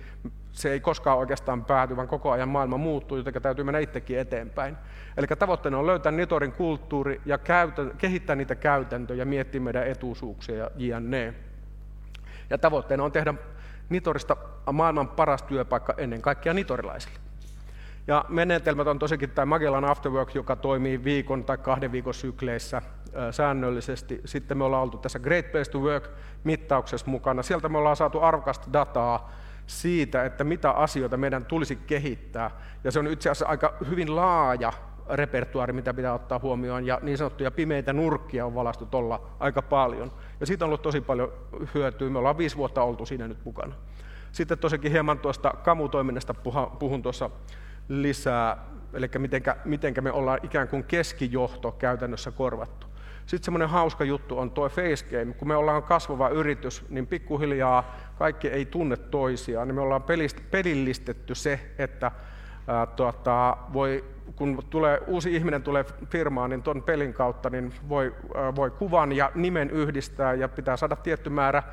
se 0.51 0.71
ei 0.71 0.79
koskaan 0.79 1.17
oikeastaan 1.17 1.65
pääty, 1.65 1.95
vaan 1.95 2.07
koko 2.07 2.31
ajan 2.31 2.49
maailma 2.49 2.77
muuttuu, 2.77 3.17
joten 3.17 3.41
täytyy 3.41 3.63
mennä 3.63 3.79
itsekin 3.79 4.19
eteenpäin. 4.19 4.77
Eli 5.17 5.27
tavoitteena 5.27 5.77
on 5.77 5.87
löytää 5.87 6.11
Nitorin 6.11 6.51
kulttuuri 6.51 7.21
ja 7.25 7.37
käytä, 7.37 7.81
kehittää 7.97 8.35
niitä 8.35 8.55
käytäntöjä, 8.55 9.25
miettiä 9.25 9.61
meidän 9.61 9.87
etuisuuksia 9.87 10.55
ja 10.55 10.69
jne. 10.75 11.33
Ja 12.49 12.57
tavoitteena 12.57 13.03
on 13.03 13.11
tehdä 13.11 13.33
Nitorista 13.89 14.37
maailman 14.71 15.07
paras 15.07 15.43
työpaikka 15.43 15.93
ennen 15.97 16.21
kaikkea 16.21 16.53
nitorilaisille. 16.53 17.28
Ja 18.09 18.25
menetelmät 18.29 18.87
on 18.87 18.99
tosikin 18.99 19.29
tämä 19.29 19.45
Magellan 19.45 19.85
Afterwork, 19.85 20.35
joka 20.35 20.55
toimii 20.55 21.03
viikon 21.03 21.43
tai 21.43 21.57
kahden 21.57 21.91
viikon 21.91 22.13
sykleissä 22.13 22.81
säännöllisesti. 23.31 24.21
Sitten 24.25 24.57
me 24.57 24.63
ollaan 24.63 24.83
oltu 24.83 24.97
tässä 24.97 25.19
Great 25.19 25.51
Place 25.51 25.71
to 25.71 25.79
Work 25.79 26.09
mittauksessa 26.43 27.07
mukana. 27.11 27.43
Sieltä 27.43 27.69
me 27.69 27.77
ollaan 27.77 27.95
saatu 27.95 28.19
arvokasta 28.19 28.73
dataa 28.73 29.31
siitä, 29.67 30.25
että 30.25 30.43
mitä 30.43 30.71
asioita 30.71 31.17
meidän 31.17 31.45
tulisi 31.45 31.75
kehittää. 31.75 32.51
Ja 32.83 32.91
se 32.91 32.99
on 32.99 33.07
itse 33.07 33.29
asiassa 33.29 33.47
aika 33.47 33.73
hyvin 33.89 34.15
laaja 34.15 34.73
repertuaari, 35.09 35.73
mitä 35.73 35.93
pitää 35.93 36.13
ottaa 36.13 36.39
huomioon, 36.39 36.85
ja 36.85 36.99
niin 37.01 37.17
sanottuja 37.17 37.51
pimeitä 37.51 37.93
nurkkia 37.93 38.45
on 38.45 38.55
valastu 38.55 38.85
tuolla 38.85 39.29
aika 39.39 39.61
paljon. 39.61 40.11
Ja 40.39 40.45
siitä 40.45 40.65
on 40.65 40.67
ollut 40.67 40.81
tosi 40.81 41.01
paljon 41.01 41.31
hyötyä. 41.73 42.09
Me 42.09 42.19
ollaan 42.19 42.37
viisi 42.37 42.57
vuotta 42.57 42.83
oltu 42.83 43.05
siinä 43.05 43.27
nyt 43.27 43.45
mukana. 43.45 43.75
Sitten 44.31 44.57
tosikin 44.57 44.91
hieman 44.91 45.19
tuosta 45.19 45.53
kamutoiminnasta 45.63 46.33
puhun 46.79 47.01
tuossa 47.03 47.29
lisää, 47.89 48.57
eli 48.93 49.09
mitenkä, 49.17 49.55
mitenkä 49.65 50.01
me 50.01 50.11
ollaan 50.11 50.39
ikään 50.43 50.67
kuin 50.67 50.83
keskijohto 50.83 51.71
käytännössä 51.71 52.31
korvattu. 52.31 52.87
Sitten 53.25 53.45
semmoinen 53.45 53.69
hauska 53.69 54.03
juttu 54.03 54.39
on 54.39 54.51
tuo 54.51 54.69
Facegame. 54.69 55.33
Kun 55.33 55.47
me 55.47 55.55
ollaan 55.55 55.83
kasvava 55.83 56.29
yritys, 56.29 56.85
niin 56.89 57.07
pikkuhiljaa 57.07 57.95
kaikki 58.17 58.47
ei 58.47 58.65
tunne 58.65 58.97
toisiaan. 58.97 59.67
Niin 59.67 59.75
me 59.75 59.81
ollaan 59.81 60.03
pelillistetty 60.51 61.35
se, 61.35 61.59
että 61.77 62.11
ää, 62.67 62.85
tuota, 62.85 63.57
voi, 63.73 64.05
kun 64.35 64.63
tulee, 64.69 65.01
uusi 65.07 65.35
ihminen 65.35 65.63
tulee 65.63 65.85
firmaan, 66.09 66.49
niin 66.49 66.63
tuon 66.63 66.83
pelin 66.83 67.13
kautta 67.13 67.49
niin 67.49 67.73
voi, 67.89 68.15
ää, 68.35 68.55
voi 68.55 68.71
kuvan 68.71 69.11
ja 69.11 69.31
nimen 69.35 69.69
yhdistää 69.69 70.33
ja 70.33 70.47
pitää 70.47 70.77
saada 70.77 70.95
tietty 70.95 71.29
määrä 71.29 71.63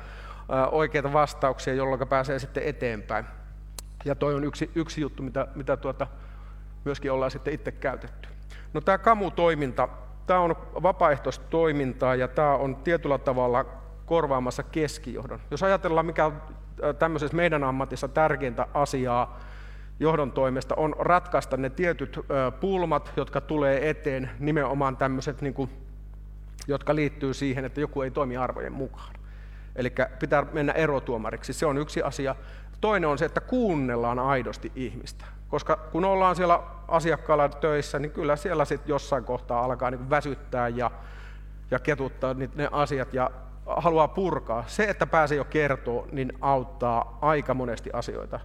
ää, 0.49 0.67
oikeita 0.67 1.13
vastauksia, 1.13 1.73
jolloin 1.73 2.07
pääsee 2.07 2.39
sitten 2.39 2.63
eteenpäin. 2.63 3.25
Ja 4.07 4.15
toi 4.15 4.35
on 4.35 4.43
yksi, 4.43 4.71
yksi 4.75 5.01
juttu, 5.01 5.23
mitä, 5.23 5.47
mitä 5.55 5.77
tuota, 5.77 6.07
myöskin 6.85 7.11
ollaan 7.11 7.31
sitten 7.31 7.53
itse 7.53 7.71
käytetty. 7.71 8.29
No 8.73 8.81
tämä 8.81 8.97
kamu-toiminta, 8.97 9.89
tämä 10.27 10.39
on 10.39 10.55
vapaaehtoistoimintaa 10.83 12.15
ja 12.15 12.27
tämä 12.27 12.55
on 12.55 12.75
tietyllä 12.75 13.17
tavalla 13.17 13.65
korvaamassa 14.05 14.63
keskijohdon. 14.63 15.39
Jos 15.51 15.63
ajatellaan, 15.63 16.05
mikä 16.05 16.25
on 16.25 16.41
tämmöisessä 16.99 17.37
meidän 17.37 17.63
ammatissa 17.63 18.07
tärkeintä 18.07 18.67
asiaa 18.73 19.39
johdon 19.99 20.31
toimesta, 20.31 20.75
on 20.75 20.95
ratkaista 20.99 21.57
ne 21.57 21.69
tietyt 21.69 22.19
pulmat, 22.59 23.13
jotka 23.17 23.41
tulee 23.41 23.89
eteen, 23.89 24.29
nimenomaan 24.39 24.97
tämmöiset, 24.97 25.41
niin 25.41 25.53
kuin, 25.53 25.69
jotka 26.67 26.95
liittyy 26.95 27.33
siihen, 27.33 27.65
että 27.65 27.81
joku 27.81 28.01
ei 28.01 28.11
toimi 28.11 28.37
arvojen 28.37 28.73
mukaan. 28.73 29.13
Eli 29.75 29.93
pitää 30.19 30.45
mennä 30.53 30.73
erotuomariksi. 30.73 31.53
Se 31.53 31.65
on 31.65 31.77
yksi 31.77 32.01
asia. 32.01 32.35
Toinen 32.81 33.09
on 33.09 33.17
se, 33.17 33.25
että 33.25 33.41
kuunnellaan 33.41 34.19
aidosti 34.19 34.71
ihmistä. 34.75 35.25
Koska 35.49 35.77
kun 35.77 36.05
ollaan 36.05 36.35
siellä 36.35 36.59
asiakkaalla 36.87 37.49
töissä, 37.49 37.99
niin 37.99 38.11
kyllä 38.11 38.35
siellä 38.35 38.65
sitten 38.65 38.89
jossain 38.89 39.23
kohtaa 39.23 39.63
alkaa 39.63 39.91
niin 39.91 40.09
väsyttää 40.09 40.67
ja, 40.67 40.91
ja 41.71 41.79
ketuttaa 41.79 42.35
ne 42.55 42.69
asiat 42.71 43.13
ja 43.13 43.31
haluaa 43.65 44.07
purkaa. 44.07 44.63
Se, 44.67 44.83
että 44.83 45.07
pääsee 45.07 45.37
jo 45.37 45.45
kertoa, 45.45 46.07
niin 46.11 46.33
auttaa 46.41 47.17
aika 47.21 47.53
monesti 47.53 47.89
asioita. 47.93 48.39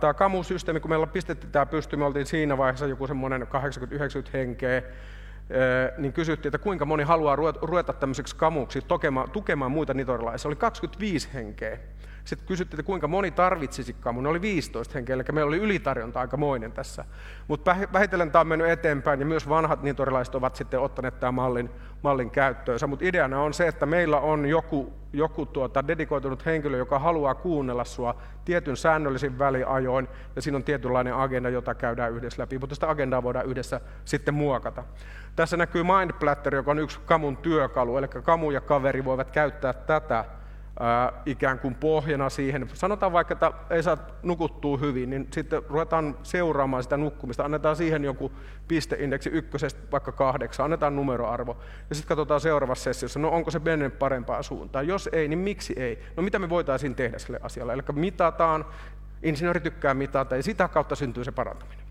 Tämä 0.00 0.14
kamusysteemi, 0.14 0.80
kun 0.80 0.90
meillä 0.90 1.06
pistettiin 1.06 1.52
tämä 1.52 1.66
pysty, 1.66 1.96
me 1.96 2.04
oltiin 2.04 2.26
siinä 2.26 2.58
vaiheessa 2.58 2.86
joku 2.86 3.06
semmoinen 3.06 3.42
80-90 3.42 3.46
henkeä, 4.32 4.82
niin 5.98 6.12
kysyttiin, 6.12 6.50
että 6.50 6.58
kuinka 6.64 6.84
moni 6.84 7.02
haluaa 7.02 7.36
ruveta 7.62 7.92
tämmöiseksi 7.92 8.36
kamuksi 8.36 8.82
tukemaan, 9.32 9.72
muita 9.72 9.94
nitorilaisia. 9.94 10.48
Oli 10.48 10.56
25 10.56 11.28
henkeä. 11.34 11.78
Sitten 12.26 12.48
kysyttiin, 12.48 12.80
että 12.80 12.86
kuinka 12.86 13.08
moni 13.08 13.30
tarvitsisi 13.30 13.92
kamun. 13.92 14.22
Ne 14.22 14.28
oli 14.28 14.40
15 14.40 14.94
henkeä, 14.94 15.14
eli 15.14 15.22
meillä 15.32 15.48
oli 15.48 15.56
ylitarjonta 15.56 16.20
aikamoinen 16.20 16.72
tässä. 16.72 17.04
Mutta 17.48 17.76
vähitellen 17.92 18.30
tämä 18.30 18.40
on 18.40 18.46
mennyt 18.46 18.68
eteenpäin, 18.68 19.20
ja 19.20 19.26
myös 19.26 19.48
vanhat 19.48 19.82
niitorilaiset 19.82 20.34
ovat 20.34 20.56
sitten 20.56 20.80
ottaneet 20.80 21.20
tämän 21.20 21.34
mallin, 21.34 21.70
mallin 22.02 22.30
käyttöönsä. 22.30 22.86
Mutta 22.86 23.04
ideana 23.04 23.42
on 23.42 23.54
se, 23.54 23.68
että 23.68 23.86
meillä 23.86 24.20
on 24.20 24.46
joku, 24.46 24.92
joku 25.12 25.46
tuota, 25.46 25.86
dedikoitunut 25.86 26.46
henkilö, 26.46 26.76
joka 26.76 26.98
haluaa 26.98 27.34
kuunnella 27.34 27.84
sinua 27.84 28.16
tietyn 28.44 28.76
säännöllisin 28.76 29.38
väliajoin, 29.38 30.08
ja 30.36 30.42
siinä 30.42 30.56
on 30.56 30.64
tietynlainen 30.64 31.14
agenda, 31.14 31.48
jota 31.48 31.74
käydään 31.74 32.12
yhdessä 32.12 32.42
läpi, 32.42 32.58
mutta 32.58 32.74
sitä 32.74 32.90
agendaa 32.90 33.22
voidaan 33.22 33.46
yhdessä 33.46 33.80
sitten 34.04 34.34
muokata. 34.34 34.84
Tässä 35.36 35.56
näkyy 35.56 35.82
Mindplatter, 35.82 36.54
joka 36.54 36.70
on 36.70 36.78
yksi 36.78 37.00
Kamun 37.04 37.36
työkalu, 37.36 37.96
eli 37.96 38.08
Kamu 38.08 38.50
ja 38.50 38.60
kaveri 38.60 39.04
voivat 39.04 39.30
käyttää 39.30 39.72
tätä 39.72 40.24
ikään 41.26 41.58
kuin 41.58 41.74
pohjana 41.74 42.30
siihen. 42.30 42.68
Sanotaan 42.72 43.12
vaikka, 43.12 43.32
että 43.32 43.52
ei 43.70 43.82
saa 43.82 43.96
nukuttua 44.22 44.76
hyvin, 44.76 45.10
niin 45.10 45.28
sitten 45.32 45.62
ruvetaan 45.68 46.18
seuraamaan 46.22 46.82
sitä 46.82 46.96
nukkumista. 46.96 47.44
Annetaan 47.44 47.76
siihen 47.76 48.04
joku 48.04 48.32
pisteindeksi 48.68 49.30
ykkösestä 49.30 49.80
vaikka 49.92 50.12
kahdeksan, 50.12 50.64
annetaan 50.64 50.96
numeroarvo. 50.96 51.56
Ja 51.88 51.94
sitten 51.94 52.08
katsotaan 52.08 52.40
seuraavassa 52.40 52.84
sessiossa, 52.84 53.18
no 53.18 53.28
onko 53.28 53.50
se 53.50 53.58
mennyt 53.58 53.98
parempaan 53.98 54.44
suuntaan. 54.44 54.88
Jos 54.88 55.08
ei, 55.12 55.28
niin 55.28 55.38
miksi 55.38 55.74
ei? 55.76 56.02
No 56.16 56.22
mitä 56.22 56.38
me 56.38 56.48
voitaisiin 56.48 56.94
tehdä 56.94 57.18
sille 57.18 57.40
asialle? 57.42 57.72
Eli 57.72 57.82
mitataan, 57.92 58.64
insinööri 59.22 59.60
tykkää 59.60 59.94
mitata 59.94 60.36
ja 60.36 60.42
sitä 60.42 60.68
kautta 60.68 60.94
syntyy 60.94 61.24
se 61.24 61.32
parantaminen. 61.32 61.86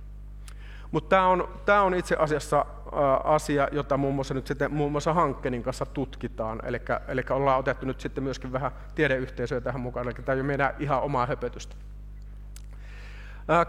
Mutta 0.91 1.09
tämä 1.09 1.27
on, 1.27 1.47
on 1.85 1.93
itse 1.93 2.15
asiassa 2.19 2.65
asia, 3.23 3.67
jota 3.71 3.97
muun 3.97 4.15
muassa 4.15 4.33
nyt 4.33 4.47
sitten 4.47 4.73
muun 4.73 4.91
muassa 4.91 5.13
Hankkenin 5.13 5.63
kanssa 5.63 5.85
tutkitaan. 5.85 6.59
Eli, 6.65 6.81
eli 7.07 7.23
ollaan 7.29 7.59
otettu 7.59 7.85
nyt 7.85 7.99
sitten 7.99 8.23
myöskin 8.23 8.51
vähän 8.51 8.71
tiedeyhteisöä 8.95 9.61
tähän 9.61 9.81
mukaan, 9.81 10.05
eli 10.05 10.13
tämä 10.13 10.33
ei 10.33 10.39
ole 10.39 10.47
meidän 10.47 10.73
ihan 10.79 11.01
omaa 11.01 11.25
höpötystä. 11.25 11.75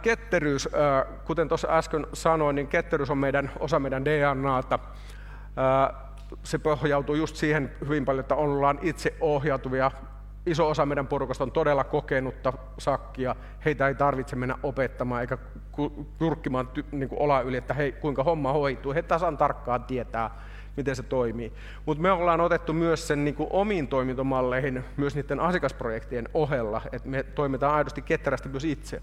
Ketteryys, 0.02 0.68
kuten 1.24 1.48
tuossa 1.48 1.68
äsken 1.70 2.06
sanoin, 2.12 2.56
niin 2.56 2.68
ketteryys 2.68 3.10
on 3.10 3.18
meidän, 3.18 3.50
osa 3.58 3.78
meidän 3.78 4.04
DNAta. 4.04 4.78
Se 6.42 6.58
pohjautuu 6.58 7.14
just 7.14 7.36
siihen 7.36 7.72
hyvin 7.84 8.04
paljon, 8.04 8.20
että 8.20 8.34
ollaan 8.34 8.78
itse 8.82 9.16
ohjautuvia 9.20 9.90
iso 10.46 10.68
osa 10.68 10.86
meidän 10.86 11.06
porukasta 11.06 11.44
on 11.44 11.52
todella 11.52 11.84
kokenutta 11.84 12.52
sakkia. 12.78 13.36
Heitä 13.64 13.88
ei 13.88 13.94
tarvitse 13.94 14.36
mennä 14.36 14.58
opettamaan 14.62 15.20
eikä 15.20 15.38
kurkkimaan 16.18 16.68
niin 16.92 17.08
kuin 17.08 17.20
ola 17.20 17.40
yli, 17.40 17.56
että 17.56 17.74
hei, 17.74 17.92
kuinka 17.92 18.24
homma 18.24 18.52
hoituu. 18.52 18.94
He 18.94 19.02
tasan 19.02 19.36
tarkkaan 19.36 19.84
tietää, 19.84 20.30
miten 20.76 20.96
se 20.96 21.02
toimii. 21.02 21.52
Mutta 21.86 22.02
me 22.02 22.12
ollaan 22.12 22.40
otettu 22.40 22.72
myös 22.72 23.08
sen 23.08 23.24
niin 23.24 23.34
kuin 23.34 23.48
omiin 23.52 23.88
toimintomalleihin 23.88 24.84
myös 24.96 25.14
niiden 25.14 25.40
asiakasprojektien 25.40 26.28
ohella, 26.34 26.82
että 26.92 27.08
me 27.08 27.22
toimitaan 27.22 27.74
aidosti 27.74 28.02
ketterästi 28.02 28.48
myös 28.48 28.64
itse. 28.64 29.02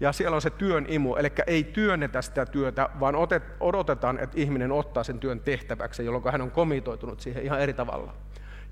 Ja 0.00 0.12
siellä 0.12 0.34
on 0.34 0.42
se 0.42 0.50
työn 0.50 0.86
imu, 0.88 1.16
eli 1.16 1.32
ei 1.46 1.64
työnnetä 1.64 2.22
sitä 2.22 2.46
työtä, 2.46 2.88
vaan 3.00 3.14
odotetaan, 3.60 4.18
että 4.18 4.40
ihminen 4.40 4.72
ottaa 4.72 5.04
sen 5.04 5.18
työn 5.18 5.40
tehtäväksi, 5.40 6.04
jolloin 6.04 6.32
hän 6.32 6.42
on 6.42 6.50
komitoitunut 6.50 7.20
siihen 7.20 7.42
ihan 7.42 7.60
eri 7.60 7.72
tavalla 7.72 8.14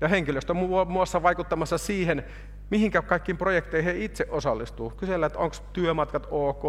ja 0.01 0.07
henkilöstö 0.07 0.53
muun 0.53 0.91
muassa 0.91 1.23
vaikuttamassa 1.23 1.77
siihen, 1.77 2.23
mihinkä 2.69 3.01
kaikkiin 3.01 3.37
projekteihin 3.37 3.93
he 3.95 4.03
itse 4.03 4.27
osallistuu. 4.29 4.89
Kysellä, 4.89 5.25
että 5.25 5.39
onko 5.39 5.55
työmatkat 5.73 6.27
ok, 6.31 6.65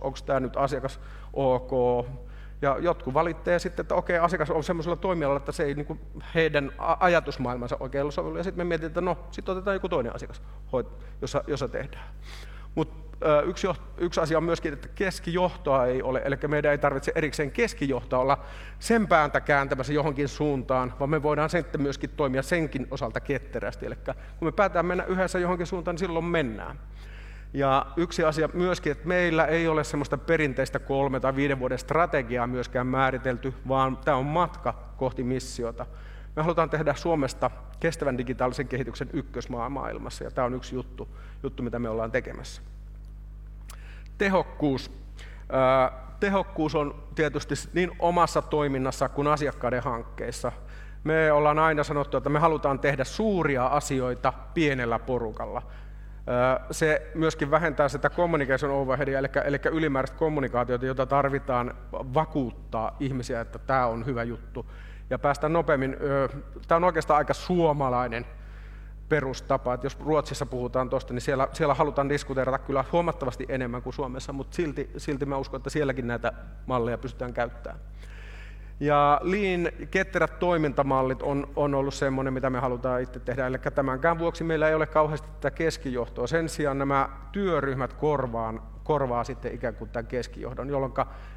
onko 0.00 0.18
tämä 0.26 0.40
nyt 0.40 0.56
asiakas 0.56 1.00
ok, 1.32 1.70
ja 2.62 2.76
jotkut 2.80 3.14
valittaa 3.14 3.58
sitten, 3.58 3.84
että 3.84 3.94
okei, 3.94 4.18
asiakas 4.18 4.50
on 4.50 4.64
semmoisella 4.64 4.96
toimialalla, 4.96 5.38
että 5.38 5.52
se 5.52 5.64
ei 5.64 5.74
niin 5.74 6.00
heidän 6.34 6.72
ajatusmaailmansa 6.78 7.76
oikein 7.80 8.12
sovellu. 8.12 8.36
Ja 8.36 8.44
sitten 8.44 8.66
me 8.66 8.68
mietitään, 8.68 8.90
että 8.90 9.00
no, 9.00 9.18
sitten 9.30 9.52
otetaan 9.52 9.76
joku 9.76 9.88
toinen 9.88 10.14
asiakas, 10.14 10.42
jossa, 11.20 11.44
jossa 11.46 11.68
tehdään. 11.68 12.08
Mutta 12.74 13.05
yksi, 13.46 13.66
yksi 13.98 14.20
asia 14.20 14.38
on 14.38 14.44
myöskin, 14.44 14.72
että 14.72 14.88
keskijohtoa 14.94 15.86
ei 15.86 16.02
ole, 16.02 16.22
eli 16.24 16.36
meidän 16.48 16.72
ei 16.72 16.78
tarvitse 16.78 17.12
erikseen 17.14 17.50
keskijohtoa 17.50 18.18
olla 18.18 18.38
sen 18.78 19.08
pääntä 19.08 19.40
kääntämässä 19.40 19.92
johonkin 19.92 20.28
suuntaan, 20.28 20.94
vaan 21.00 21.10
me 21.10 21.22
voidaan 21.22 21.50
sitten 21.50 21.82
myöskin 21.82 22.10
toimia 22.10 22.42
senkin 22.42 22.86
osalta 22.90 23.20
ketterästi. 23.20 23.86
Eli 23.86 23.94
kun 24.38 24.48
me 24.48 24.52
päätään 24.52 24.86
mennä 24.86 25.04
yhdessä 25.04 25.38
johonkin 25.38 25.66
suuntaan, 25.66 25.94
niin 25.94 25.98
silloin 25.98 26.24
mennään. 26.24 26.78
Ja 27.52 27.86
yksi 27.96 28.24
asia 28.24 28.48
myöskin, 28.52 28.92
että 28.92 29.08
meillä 29.08 29.46
ei 29.46 29.68
ole 29.68 29.84
semmoista 29.84 30.18
perinteistä 30.18 30.78
kolme- 30.78 31.20
tai 31.20 31.36
viiden 31.36 31.58
vuoden 31.58 31.78
strategiaa 31.78 32.46
myöskään 32.46 32.86
määritelty, 32.86 33.54
vaan 33.68 33.96
tämä 33.96 34.16
on 34.16 34.26
matka 34.26 34.74
kohti 34.96 35.22
missiota. 35.22 35.86
Me 36.36 36.42
halutaan 36.42 36.70
tehdä 36.70 36.94
Suomesta 36.94 37.50
kestävän 37.80 38.18
digitaalisen 38.18 38.68
kehityksen 38.68 39.10
ykkösmaa 39.12 39.68
maailmassa, 39.68 40.24
ja 40.24 40.30
tämä 40.30 40.44
on 40.44 40.54
yksi 40.54 40.74
juttu, 40.74 41.08
juttu 41.42 41.62
mitä 41.62 41.78
me 41.78 41.88
ollaan 41.88 42.12
tekemässä. 42.12 42.62
Tehokkuus. 44.18 44.90
Tehokkuus 46.20 46.74
on 46.74 47.02
tietysti 47.14 47.54
niin 47.72 47.90
omassa 47.98 48.42
toiminnassa 48.42 49.08
kuin 49.08 49.28
asiakkaiden 49.28 49.82
hankkeissa. 49.82 50.52
Me 51.04 51.32
ollaan 51.32 51.58
aina 51.58 51.84
sanottu, 51.84 52.16
että 52.16 52.30
me 52.30 52.38
halutaan 52.38 52.78
tehdä 52.78 53.04
suuria 53.04 53.66
asioita 53.66 54.32
pienellä 54.54 54.98
porukalla. 54.98 55.62
Se 56.70 57.10
myöskin 57.14 57.50
vähentää 57.50 57.88
sitä 57.88 58.10
communication 58.10 58.72
overheadia, 58.72 59.18
eli, 59.18 59.28
eli 59.44 59.58
ylimääräistä 59.70 60.16
kommunikaatiota, 60.16 60.86
jota 60.86 61.06
tarvitaan 61.06 61.74
vakuuttaa 61.92 62.96
ihmisiä, 63.00 63.40
että 63.40 63.58
tämä 63.58 63.86
on 63.86 64.06
hyvä 64.06 64.22
juttu. 64.22 64.66
Ja 65.10 65.18
päästä 65.18 65.48
nopeammin, 65.48 65.96
tämä 66.68 66.76
on 66.76 66.84
oikeastaan 66.84 67.18
aika 67.18 67.34
suomalainen 67.34 68.26
perustapa, 69.08 69.74
että 69.74 69.86
jos 69.86 70.00
Ruotsissa 70.00 70.46
puhutaan 70.46 70.90
tuosta, 70.90 71.14
niin 71.14 71.20
siellä, 71.20 71.48
siellä 71.52 71.74
halutaan 71.74 72.08
diskuteerata 72.08 72.58
kyllä 72.58 72.84
huomattavasti 72.92 73.46
enemmän 73.48 73.82
kuin 73.82 73.94
Suomessa, 73.94 74.32
mutta 74.32 74.56
silti, 74.56 74.90
silti 74.96 75.26
mä 75.26 75.36
uskon, 75.36 75.58
että 75.58 75.70
sielläkin 75.70 76.06
näitä 76.06 76.32
malleja 76.66 76.98
pystytään 76.98 77.32
käyttämään. 77.32 77.80
Ja 78.80 79.20
Lean 79.22 79.68
ketterät 79.90 80.38
toimintamallit 80.38 81.22
on, 81.22 81.48
on 81.56 81.74
ollut 81.74 81.94
semmoinen, 81.94 82.32
mitä 82.32 82.50
me 82.50 82.58
halutaan 82.58 83.02
itse 83.02 83.20
tehdä. 83.20 83.46
Eli 83.46 83.58
tämänkään 83.74 84.18
vuoksi 84.18 84.44
meillä 84.44 84.68
ei 84.68 84.74
ole 84.74 84.86
kauheasti 84.86 85.28
tätä 85.28 85.50
keskijohtoa. 85.50 86.26
Sen 86.26 86.48
sijaan 86.48 86.78
nämä 86.78 87.08
työryhmät 87.32 87.92
korvaan, 87.92 88.62
korvaa 88.84 89.24
sitten 89.24 89.54
ikään 89.54 89.74
kuin 89.74 89.90
tämän 89.90 90.06
keskijohdon, 90.06 90.68
jolloin 90.68 90.92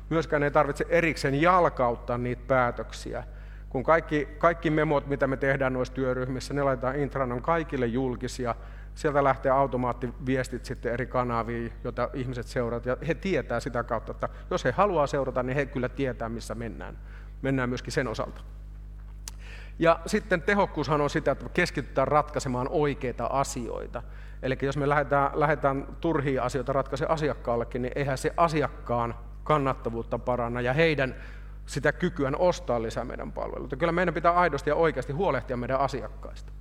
myöskään 0.10 0.44
ei 0.44 0.52
tarvitse 0.52 0.86
erikseen 0.90 1.42
jalkauttaa 1.42 2.18
niitä 2.18 2.44
päätöksiä. 2.48 3.24
Kun 3.70 3.84
kaikki, 3.84 4.28
kaikki 4.38 4.70
memot, 4.70 5.08
mitä 5.08 5.28
me 5.28 5.38
tehdään 5.38 5.74
noissa 5.74 5.94
työryhmissä, 5.94 6.54
ne 6.54 6.64
laitetaan 6.64 6.96
intran, 6.96 7.32
on 7.32 7.42
kaikille 7.42 7.86
julkisia. 7.86 8.56
Sieltä 8.96 9.24
lähtee 9.24 9.52
automaattiviestit 9.52 10.66
sitten 10.66 10.94
eri 10.94 11.06
kanaviin, 11.06 11.74
joita 11.84 12.10
ihmiset 12.14 12.48
seuraavat. 12.48 12.86
Ja 12.86 12.98
he 13.08 13.14
tietää 13.14 13.60
sitä 13.60 13.84
kautta, 13.84 14.12
että 14.12 14.30
jos 14.52 14.66
he 14.66 14.72
haluaa 14.72 15.08
seurata, 15.08 15.44
niin 15.44 15.56
he 15.56 15.66
kyllä 15.66 15.90
tietää, 15.90 16.30
missä 16.30 16.56
mennään 16.56 16.98
mennään 17.42 17.70
myöskin 17.70 17.94
sen 17.94 18.08
osalta. 18.08 18.42
Ja 19.80 20.00
sitten 20.06 20.42
tehokkuushan 20.42 21.02
on 21.02 21.10
sitä, 21.10 21.32
että 21.32 21.50
keskitytään 21.54 22.08
ratkaisemaan 22.08 22.68
oikeita 22.70 23.26
asioita. 23.26 24.04
Eli 24.44 24.58
jos 24.62 24.78
me 24.78 24.90
lähdetään, 24.90 25.32
lähdetään 25.34 25.88
turhia 26.02 26.44
asioita 26.44 26.74
ratkaisemaan 26.74 27.14
asiakkaallekin, 27.14 27.82
niin 27.82 27.92
eihän 27.96 28.18
se 28.18 28.34
asiakkaan 28.38 29.16
kannattavuutta 29.44 30.20
paranna 30.20 30.62
ja 30.62 30.74
heidän 30.74 31.16
sitä 31.70 31.92
kykyään 31.92 32.36
ostaa 32.40 32.82
lisää 32.82 33.06
meidän 33.06 33.32
palveluita. 33.32 33.76
Kyllä 33.76 33.92
meidän 33.92 34.14
pitää 34.14 34.32
aidosti 34.32 34.70
ja 34.70 34.76
oikeasti 34.76 35.14
huolehtia 35.14 35.58
meidän 35.58 35.80
asiakkaista. 35.80 36.52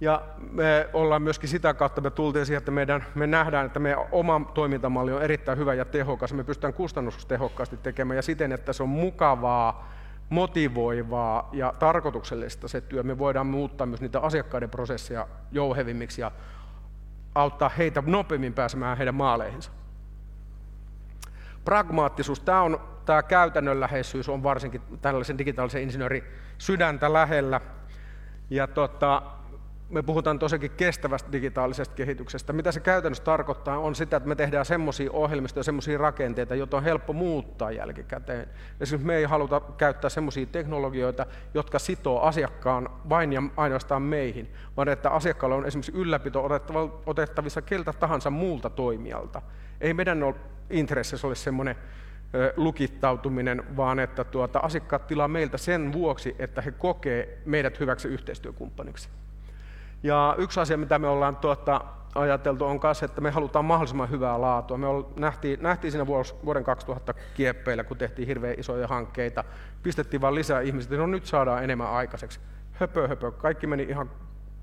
Ja 0.00 0.22
me 0.50 0.88
ollaan 0.92 1.22
myöskin 1.22 1.48
sitä 1.48 1.74
kautta, 1.74 2.00
me 2.00 2.10
tultiin 2.10 2.46
siihen, 2.46 2.58
että 2.58 2.70
meidän, 2.70 3.04
me 3.14 3.26
nähdään, 3.26 3.66
että 3.66 3.80
meidän 3.80 4.04
oma 4.12 4.50
toimintamalli 4.54 5.12
on 5.12 5.22
erittäin 5.22 5.58
hyvä 5.58 5.74
ja 5.74 5.84
tehokas. 5.84 6.32
Me 6.32 6.44
pystytään 6.44 6.74
kustannustehokkaasti 6.74 7.76
tekemään 7.76 8.16
ja 8.16 8.22
siten, 8.22 8.52
että 8.52 8.72
se 8.72 8.82
on 8.82 8.88
mukavaa, 8.88 9.92
motivoivaa 10.28 11.48
ja 11.52 11.74
tarkoituksellista 11.78 12.68
se 12.68 12.80
työ. 12.80 13.02
Me 13.02 13.18
voidaan 13.18 13.46
muuttaa 13.46 13.86
myös 13.86 14.00
niitä 14.00 14.20
asiakkaiden 14.20 14.70
prosesseja 14.70 15.28
jouhevimmiksi 15.50 16.20
ja 16.20 16.30
auttaa 17.34 17.68
heitä 17.68 18.02
nopeammin 18.06 18.54
pääsemään 18.54 18.96
heidän 18.96 19.14
maaleihinsa. 19.14 19.70
Pragmaattisuus, 21.64 22.40
tämä, 22.40 22.62
on, 22.62 22.91
tämä 23.04 23.22
käytännönläheisyys 23.22 24.28
on 24.28 24.42
varsinkin 24.42 24.82
tällaisen 25.02 25.38
digitaalisen 25.38 25.82
insinöörin 25.82 26.24
sydäntä 26.58 27.12
lähellä. 27.12 27.60
Ja 28.50 28.66
tota, 28.66 29.22
me 29.92 30.02
puhutaan 30.02 30.38
tosiaankin 30.38 30.70
kestävästä 30.70 31.32
digitaalisesta 31.32 31.94
kehityksestä. 31.94 32.52
Mitä 32.52 32.72
se 32.72 32.80
käytännössä 32.80 33.24
tarkoittaa, 33.24 33.78
on 33.78 33.94
sitä, 33.94 34.16
että 34.16 34.28
me 34.28 34.34
tehdään 34.34 34.64
semmoisia 34.64 35.10
ohjelmistoja, 35.12 35.64
semmoisia 35.64 35.98
rakenteita, 35.98 36.54
joita 36.54 36.76
on 36.76 36.84
helppo 36.84 37.12
muuttaa 37.12 37.70
jälkikäteen. 37.70 38.48
Esimerkiksi 38.80 39.06
me 39.06 39.16
ei 39.16 39.24
haluta 39.24 39.60
käyttää 39.60 40.10
semmoisia 40.10 40.46
teknologioita, 40.46 41.26
jotka 41.54 41.78
sitoo 41.78 42.20
asiakkaan 42.20 42.88
vain 43.08 43.32
ja 43.32 43.42
ainoastaan 43.56 44.02
meihin, 44.02 44.52
vaan 44.76 44.88
että 44.88 45.10
asiakkaalla 45.10 45.56
on 45.56 45.66
esimerkiksi 45.66 45.92
ylläpito 45.94 46.48
otettavissa 47.06 47.62
keltä 47.62 47.92
tahansa 47.92 48.30
muulta 48.30 48.70
toimijalta. 48.70 49.42
Ei 49.80 49.94
meidän 49.94 50.22
ole 50.22 50.34
intressissä 50.70 51.26
ole 51.26 51.34
semmoinen 51.34 51.76
lukittautuminen, 52.56 53.76
vaan 53.76 53.98
että 53.98 54.24
tuota, 54.24 54.58
asiakkaat 54.58 55.06
tilaa 55.06 55.28
meiltä 55.28 55.58
sen 55.58 55.92
vuoksi, 55.92 56.36
että 56.38 56.62
he 56.62 56.70
kokee 56.70 57.38
meidät 57.44 57.80
hyväksi 57.80 58.08
yhteistyökumppaniksi. 58.08 59.08
Ja 60.02 60.34
yksi 60.38 60.60
asia, 60.60 60.76
mitä 60.76 60.98
me 60.98 61.08
ollaan 61.08 61.36
tuota, 61.36 61.80
ajateltu, 62.14 62.64
on 62.64 62.80
myös, 62.82 63.02
että 63.02 63.20
me 63.20 63.30
halutaan 63.30 63.64
mahdollisimman 63.64 64.10
hyvää 64.10 64.40
laatua. 64.40 64.78
Me 64.78 64.86
nähtiin, 65.16 65.62
nähtiin 65.62 65.92
siinä 65.92 66.06
vuoden 66.06 66.64
2000 66.64 67.14
kieppeillä, 67.34 67.84
kun 67.84 67.96
tehtiin 67.96 68.28
hirveän 68.28 68.58
isoja 68.58 68.88
hankkeita, 68.88 69.44
pistettiin 69.82 70.20
vain 70.20 70.34
lisää 70.34 70.60
ihmisiä, 70.60 70.98
no 70.98 71.06
nyt 71.06 71.26
saadaan 71.26 71.64
enemmän 71.64 71.90
aikaiseksi. 71.90 72.40
Höpö, 72.72 73.08
höpö, 73.08 73.30
kaikki 73.30 73.66
meni 73.66 73.82
ihan 73.82 74.10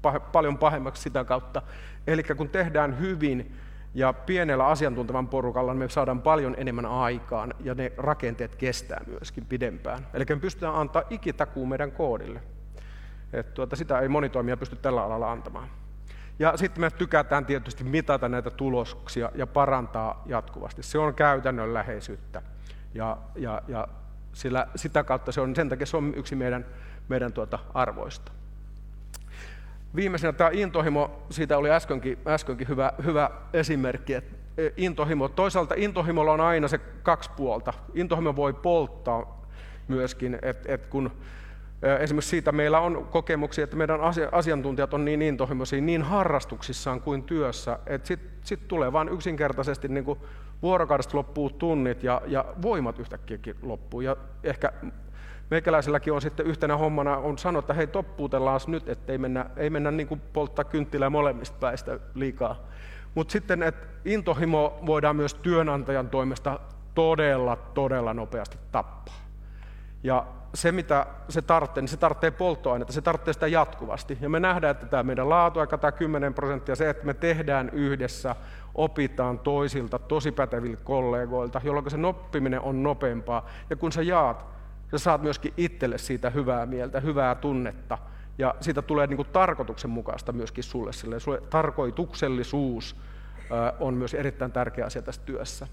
pah- 0.07 0.19
paljon 0.31 0.57
pahemmaksi 0.57 1.01
sitä 1.01 1.23
kautta. 1.23 1.61
Eli 2.07 2.23
kun 2.23 2.49
tehdään 2.49 2.99
hyvin 2.99 3.55
ja 3.93 4.13
pienellä 4.13 4.67
asiantuntevan 4.67 5.27
porukalla, 5.27 5.73
me 5.73 5.89
saadaan 5.89 6.21
paljon 6.21 6.55
enemmän 6.57 6.85
aikaan 6.85 7.53
ja 7.59 7.75
ne 7.75 7.91
rakenteet 7.97 8.55
kestää 8.55 9.01
myöskin 9.07 9.45
pidempään. 9.45 10.07
Eli 10.13 10.25
me 10.29 10.35
pystytään 10.35 10.75
antaa 10.75 11.03
ikitakuu 11.09 11.65
meidän 11.65 11.91
koodille. 11.91 12.41
Et 13.33 13.53
tuota, 13.53 13.75
sitä 13.75 13.99
ei 13.99 14.07
moni 14.07 14.29
toimija 14.29 14.57
pysty 14.57 14.75
tällä 14.75 15.03
alalla 15.03 15.31
antamaan. 15.31 15.69
Ja 16.39 16.57
sitten 16.57 16.81
me 16.81 16.91
tykätään 16.91 17.45
tietysti 17.45 17.83
mitata 17.83 18.29
näitä 18.29 18.49
tuloksia 18.49 19.31
ja 19.35 19.47
parantaa 19.47 20.23
jatkuvasti. 20.25 20.83
Se 20.83 20.97
on 20.97 21.13
käytännönläheisyyttä. 21.13 22.41
Ja, 22.93 23.17
ja, 23.35 23.61
ja 23.67 23.87
sillä, 24.33 24.67
sitä 24.75 25.03
kautta 25.03 25.31
se 25.31 25.41
on, 25.41 25.55
sen 25.55 25.69
takia 25.69 25.85
se 25.85 25.97
on 25.97 26.13
yksi 26.15 26.35
meidän, 26.35 26.65
meidän 27.07 27.33
tuota 27.33 27.59
arvoista. 27.73 28.31
Viimeisenä 29.95 30.33
tämä 30.33 30.49
intohimo, 30.53 31.25
siitä 31.29 31.57
oli 31.57 31.71
äskenkin, 31.71 32.17
äskenkin 32.27 32.67
hyvä, 32.67 32.93
hyvä 33.05 33.31
esimerkki, 33.53 34.13
että 34.13 34.35
e, 34.57 34.69
intohimo. 34.77 35.27
Toisaalta 35.27 35.75
intohimolla 35.77 36.31
on 36.31 36.41
aina 36.41 36.67
se 36.67 36.77
kaksi 36.77 37.29
puolta. 37.35 37.73
Intohimo 37.93 38.35
voi 38.35 38.53
polttaa 38.53 39.45
myöskin, 39.87 40.39
että 40.41 40.73
et 40.73 40.87
kun 40.87 41.11
Esimerkiksi 41.99 42.29
siitä 42.29 42.51
meillä 42.51 42.79
on 42.79 43.07
kokemuksia, 43.11 43.63
että 43.63 43.75
meidän 43.75 43.99
asiantuntijat 44.31 44.93
on 44.93 45.05
niin 45.05 45.21
intohimoisia 45.21 45.81
niin 45.81 46.01
harrastuksissaan 46.01 47.01
kuin 47.01 47.23
työssä, 47.23 47.79
että 47.85 48.07
sitten 48.07 48.31
sit 48.43 48.67
tulee 48.67 48.93
vain 48.93 49.09
yksinkertaisesti 49.09 49.87
niin 49.87 50.03
kuin 50.03 50.19
vuorokaudesta 50.61 51.17
loppuu 51.17 51.49
tunnit 51.49 52.03
ja, 52.03 52.21
ja 52.27 52.45
voimat 52.61 52.99
yhtäkkiäkin 52.99 53.55
loppuu. 53.61 54.01
Ja 54.01 54.17
ehkä 54.43 54.73
meikäläiselläkin 55.49 56.13
on 56.13 56.21
sitten 56.21 56.45
yhtenä 56.45 56.77
hommana 56.77 57.17
on 57.17 57.37
sanoa, 57.37 57.59
että 57.59 57.73
hei 57.73 57.87
toppuutellaan 57.87 58.59
nyt, 58.67 58.89
ettei 58.89 59.17
mennä, 59.17 59.45
ei 59.57 59.69
mennä 59.69 59.91
niin 59.91 60.07
kuin 60.07 60.21
polttaa 60.33 60.65
kynttilää 60.65 61.09
molemmista 61.09 61.57
päistä 61.59 61.99
liikaa. 62.13 62.55
Mutta 63.15 63.31
sitten, 63.31 63.63
että 63.63 63.87
intohimo 64.05 64.79
voidaan 64.85 65.15
myös 65.15 65.33
työnantajan 65.33 66.09
toimesta 66.09 66.59
todella, 66.95 67.55
todella 67.55 68.13
nopeasti 68.13 68.57
tappaa. 68.71 69.15
Ja 70.03 70.25
se, 70.53 70.71
mitä 70.71 71.05
se 71.29 71.41
tarvitsee, 71.41 71.81
niin 71.81 71.89
se 71.89 71.97
tarvitsee 71.97 72.31
polttoainetta, 72.31 72.93
se 72.93 73.01
tarvitsee 73.01 73.33
sitä 73.33 73.47
jatkuvasti. 73.47 74.17
Ja 74.21 74.29
me 74.29 74.39
nähdään, 74.39 74.71
että 74.71 74.85
tämä 74.85 75.03
meidän 75.03 75.29
laatuaika, 75.29 75.77
tämä 75.77 75.91
10 75.91 76.33
prosenttia, 76.33 76.75
se, 76.75 76.89
että 76.89 77.05
me 77.05 77.13
tehdään 77.13 77.69
yhdessä, 77.69 78.35
opitaan 78.75 79.39
toisilta, 79.39 79.99
tosi 79.99 80.31
päteviltä 80.31 80.83
kollegoilta, 80.83 81.61
jolloin 81.63 81.91
se 81.91 81.97
oppiminen 82.07 82.61
on 82.61 82.83
nopeampaa. 82.83 83.45
Ja 83.69 83.75
kun 83.75 83.91
sä 83.91 84.01
jaat, 84.01 84.45
sä 84.91 84.97
saat 84.97 85.21
myöskin 85.21 85.53
itselle 85.57 85.97
siitä 85.97 86.29
hyvää 86.29 86.65
mieltä, 86.65 86.99
hyvää 86.99 87.35
tunnetta. 87.35 87.97
Ja 88.37 88.55
siitä 88.61 88.81
tulee 88.81 89.07
niin 89.07 89.17
kuin 89.17 89.27
tarkoituksenmukaista 89.33 90.31
myöskin 90.31 90.63
sulle. 90.63 90.91
Sulle 91.19 91.41
tarkoituksellisuus 91.49 92.95
on 93.79 93.93
myös 93.93 94.13
erittäin 94.13 94.51
tärkeä 94.51 94.85
asia 94.85 95.01
tässä 95.01 95.21
työssä. 95.25 95.67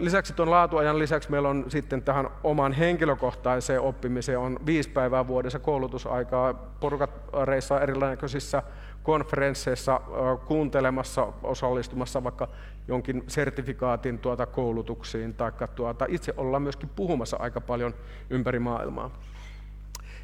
Lisäksi 0.00 0.32
tuon 0.32 0.50
laatuajan 0.50 0.98
lisäksi 0.98 1.30
meillä 1.30 1.48
on 1.48 1.64
sitten 1.68 2.02
tähän 2.02 2.28
oman 2.44 2.72
henkilökohtaiseen 2.72 3.80
oppimiseen 3.80 4.38
on 4.38 4.58
viisi 4.66 4.90
päivää 4.90 5.26
vuodessa 5.26 5.58
koulutusaikaa. 5.58 6.54
Porukat 6.54 7.10
reissaa 7.44 7.80
erilaisissa 7.80 8.62
konferensseissa 9.02 10.00
kuuntelemassa, 10.46 11.26
osallistumassa 11.42 12.24
vaikka 12.24 12.48
jonkin 12.88 13.24
sertifikaatin 13.26 14.18
tuota 14.18 14.46
koulutuksiin, 14.46 15.34
tai 15.34 15.52
tuota, 15.74 16.06
itse 16.08 16.34
ollaan 16.36 16.62
myöskin 16.62 16.88
puhumassa 16.88 17.36
aika 17.40 17.60
paljon 17.60 17.94
ympäri 18.30 18.58
maailmaa. 18.58 19.10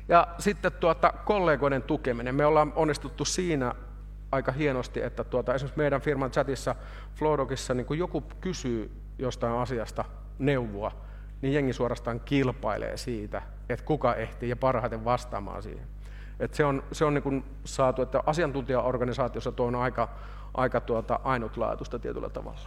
Ja 0.09 0.29
sitten 0.39 0.73
tuota, 0.73 1.13
kollegoiden 1.25 1.83
tukeminen. 1.83 2.35
Me 2.35 2.47
ollaan 2.47 2.73
onnistuttu 2.77 3.25
siinä 3.25 3.75
aika 4.33 4.53
hienosti, 4.53 5.03
että 5.03 5.25
tuota, 5.25 5.55
esimerkiksi 5.55 5.79
meidän 5.79 6.01
firman 6.01 6.31
chatissa 6.31 6.75
Flowdogissa, 7.15 7.75
niin 7.75 7.87
kun 7.87 7.99
joku 7.99 8.21
kysyy 8.21 8.91
jostain 9.19 9.53
asiasta 9.53 10.05
neuvoa, 10.39 10.93
niin 11.43 11.55
jengi 11.55 11.73
suorastaan 11.73 12.21
kilpailee 12.21 12.97
siitä, 12.97 13.43
että 13.69 13.85
kuka 13.85 14.15
ehtii 14.15 14.49
ja 14.49 14.57
parhaiten 14.57 15.05
vastaamaan 15.05 15.63
siihen. 15.63 15.87
Et 16.41 16.55
se 16.55 16.65
on, 16.65 16.83
se 16.93 17.05
on 17.05 17.15
niin 17.15 17.45
saatu, 17.65 18.03
että 18.03 18.23
asiantuntijaorganisaatiossa 18.27 19.53
tuo 19.53 19.67
on 19.67 19.75
aika, 19.75 20.09
aika 20.55 20.81
tuota 20.81 21.21
ainutlaatuista 21.25 21.99
tietyllä 21.99 22.29
tavalla. 22.29 22.61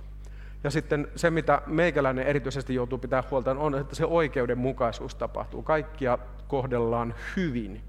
Ja 0.64 0.72
sitten 0.72 1.08
se, 1.16 1.30
mitä 1.30 1.62
meikäläinen 1.66 2.28
erityisesti 2.28 2.76
joutuu 2.76 2.98
pitää 2.98 3.24
huolta, 3.32 3.52
on, 3.52 3.76
että 3.76 3.96
se 3.96 4.06
oikeudenmukaisuus 4.06 5.16
tapahtuu. 5.16 5.64
Kaikkia 5.64 6.18
kohdellaan 6.48 7.16
hyvin. 7.36 7.82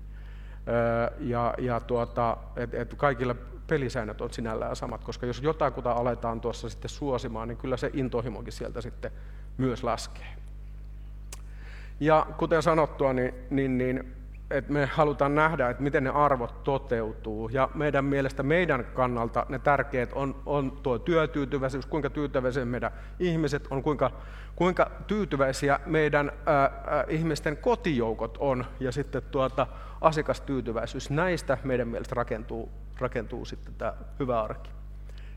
Ja, 1.21 1.55
ja 1.59 1.81
tuota, 1.81 2.37
et, 2.57 2.75
et 2.75 2.95
kaikilla 2.95 3.35
pelisäännöt 3.67 4.21
on 4.21 4.33
sinällään 4.33 4.77
samat, 4.77 5.05
koska 5.05 5.27
jos 5.27 5.43
jotakuta 5.43 5.93
aletaan 5.93 6.41
tuossa 6.41 6.69
sitten 6.69 6.89
suosimaan, 6.89 7.49
niin 7.49 7.59
kyllä 7.59 7.77
se 7.77 7.91
intohimokin 7.93 8.53
sieltä 8.53 8.81
sitten 8.81 9.11
myös 9.59 9.85
laskee. 9.85 10.27
Ja 12.01 12.27
kuten 12.39 12.63
sanottua, 12.63 13.13
niin, 13.13 13.35
niin, 13.51 13.79
niin 13.79 14.17
että 14.51 14.73
me 14.73 14.87
halutaan 14.87 15.35
nähdä, 15.35 15.71
että 15.71 15.83
miten 15.83 16.05
ne 16.05 16.11
arvot 16.11 16.65
toteutuu. 16.65 17.49
Ja 17.49 17.69
meidän 17.75 18.05
mielestä 18.05 18.43
meidän 18.43 18.87
kannalta 18.95 19.47
ne 19.49 19.59
tärkeät 19.59 20.11
on, 20.13 20.37
on 20.47 20.73
tuo 20.83 20.99
työtyytyväisyys, 20.99 21.87
kuinka 21.87 22.11
tyytyväisiä 22.11 22.65
meidän 22.65 22.91
ihmiset 23.19 23.67
on, 23.71 23.83
kuinka, 23.83 24.11
kuinka 24.57 24.91
tyytyväisiä 25.07 25.81
meidän 25.87 26.33
ää, 26.47 26.57
ää, 26.57 27.05
ihmisten 27.09 27.57
kotijoukot 27.57 28.37
on 28.41 28.65
ja 28.81 28.93
sitten 28.93 29.23
tuota, 29.31 29.67
asiakastyytyväisyys. 30.01 31.11
Näistä 31.11 31.59
meidän 31.65 31.89
mielestä 31.89 32.15
rakentuu, 32.15 32.71
rakentuu 32.99 33.45
sitten 33.45 33.75
tämä 33.75 33.95
hyvä 34.19 34.43
arki. 34.43 34.71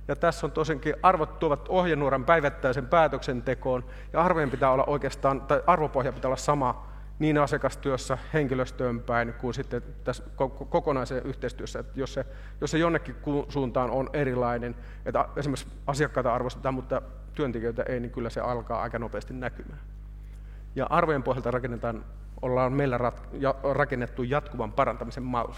Ja 0.07 0.15
tässä 0.15 0.47
on 0.47 0.51
tosinkin 0.51 0.95
arvot 1.03 1.39
tuovat 1.39 1.65
ohjenuoran 1.69 2.25
päivittäisen 2.25 2.87
päätöksentekoon, 2.87 3.85
ja 4.13 4.21
arvojen 4.21 4.51
pitää 4.51 4.71
olla 4.71 4.83
oikeastaan, 4.83 5.41
tai 5.41 5.63
arvopohja 5.67 6.13
pitää 6.13 6.29
olla 6.29 6.37
sama 6.37 6.88
niin 7.19 7.37
asiakastyössä 7.37 8.17
henkilöstöön 8.33 8.99
päin 8.99 9.33
kuin 9.33 9.53
sitten 9.53 9.81
tässä 10.03 10.23
kokonaisen 10.69 11.25
yhteistyössä. 11.25 11.79
Että 11.79 11.99
jos, 11.99 12.13
se, 12.13 12.25
jos 12.61 12.71
se 12.71 12.77
jonnekin 12.77 13.15
suuntaan 13.49 13.91
on 13.91 14.09
erilainen, 14.13 14.75
että 15.05 15.25
esimerkiksi 15.35 15.67
asiakkaita 15.87 16.33
arvostetaan, 16.33 16.73
mutta 16.73 17.01
työntekijöitä 17.33 17.83
ei, 17.83 17.99
niin 17.99 18.11
kyllä 18.11 18.29
se 18.29 18.41
alkaa 18.41 18.81
aika 18.81 18.99
nopeasti 18.99 19.33
näkymään. 19.33 19.79
Ja 20.75 20.87
arvojen 20.89 21.23
pohjalta 21.23 21.51
rakennetaan, 21.51 22.05
ollaan 22.41 22.73
meillä 22.73 22.97
rat, 22.97 23.23
ja, 23.33 23.55
rakennettu 23.73 24.23
jatkuvan 24.23 24.71
parantamisen 24.71 25.23
malli. 25.23 25.55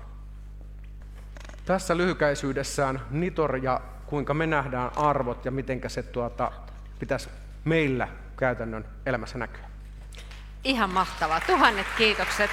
Tässä 1.66 1.98
lyhykäisyydessään 1.98 3.02
Nitor 3.12 3.56
ja 3.58 3.82
kuinka 4.06 4.34
me 4.34 4.48
nähdään 4.48 4.92
arvot 4.96 5.46
ja 5.46 5.52
miten 5.52 5.82
se 5.88 6.04
tuota, 6.04 6.52
pitäisi 7.00 7.30
meillä 7.66 8.08
käytännön 8.38 8.86
elämässä 9.06 9.38
näkyä. 9.38 9.71
Ihan 10.64 10.90
mahtavaa. 10.90 11.40
Tuhannet 11.40 11.88
kiitokset. 11.98 12.52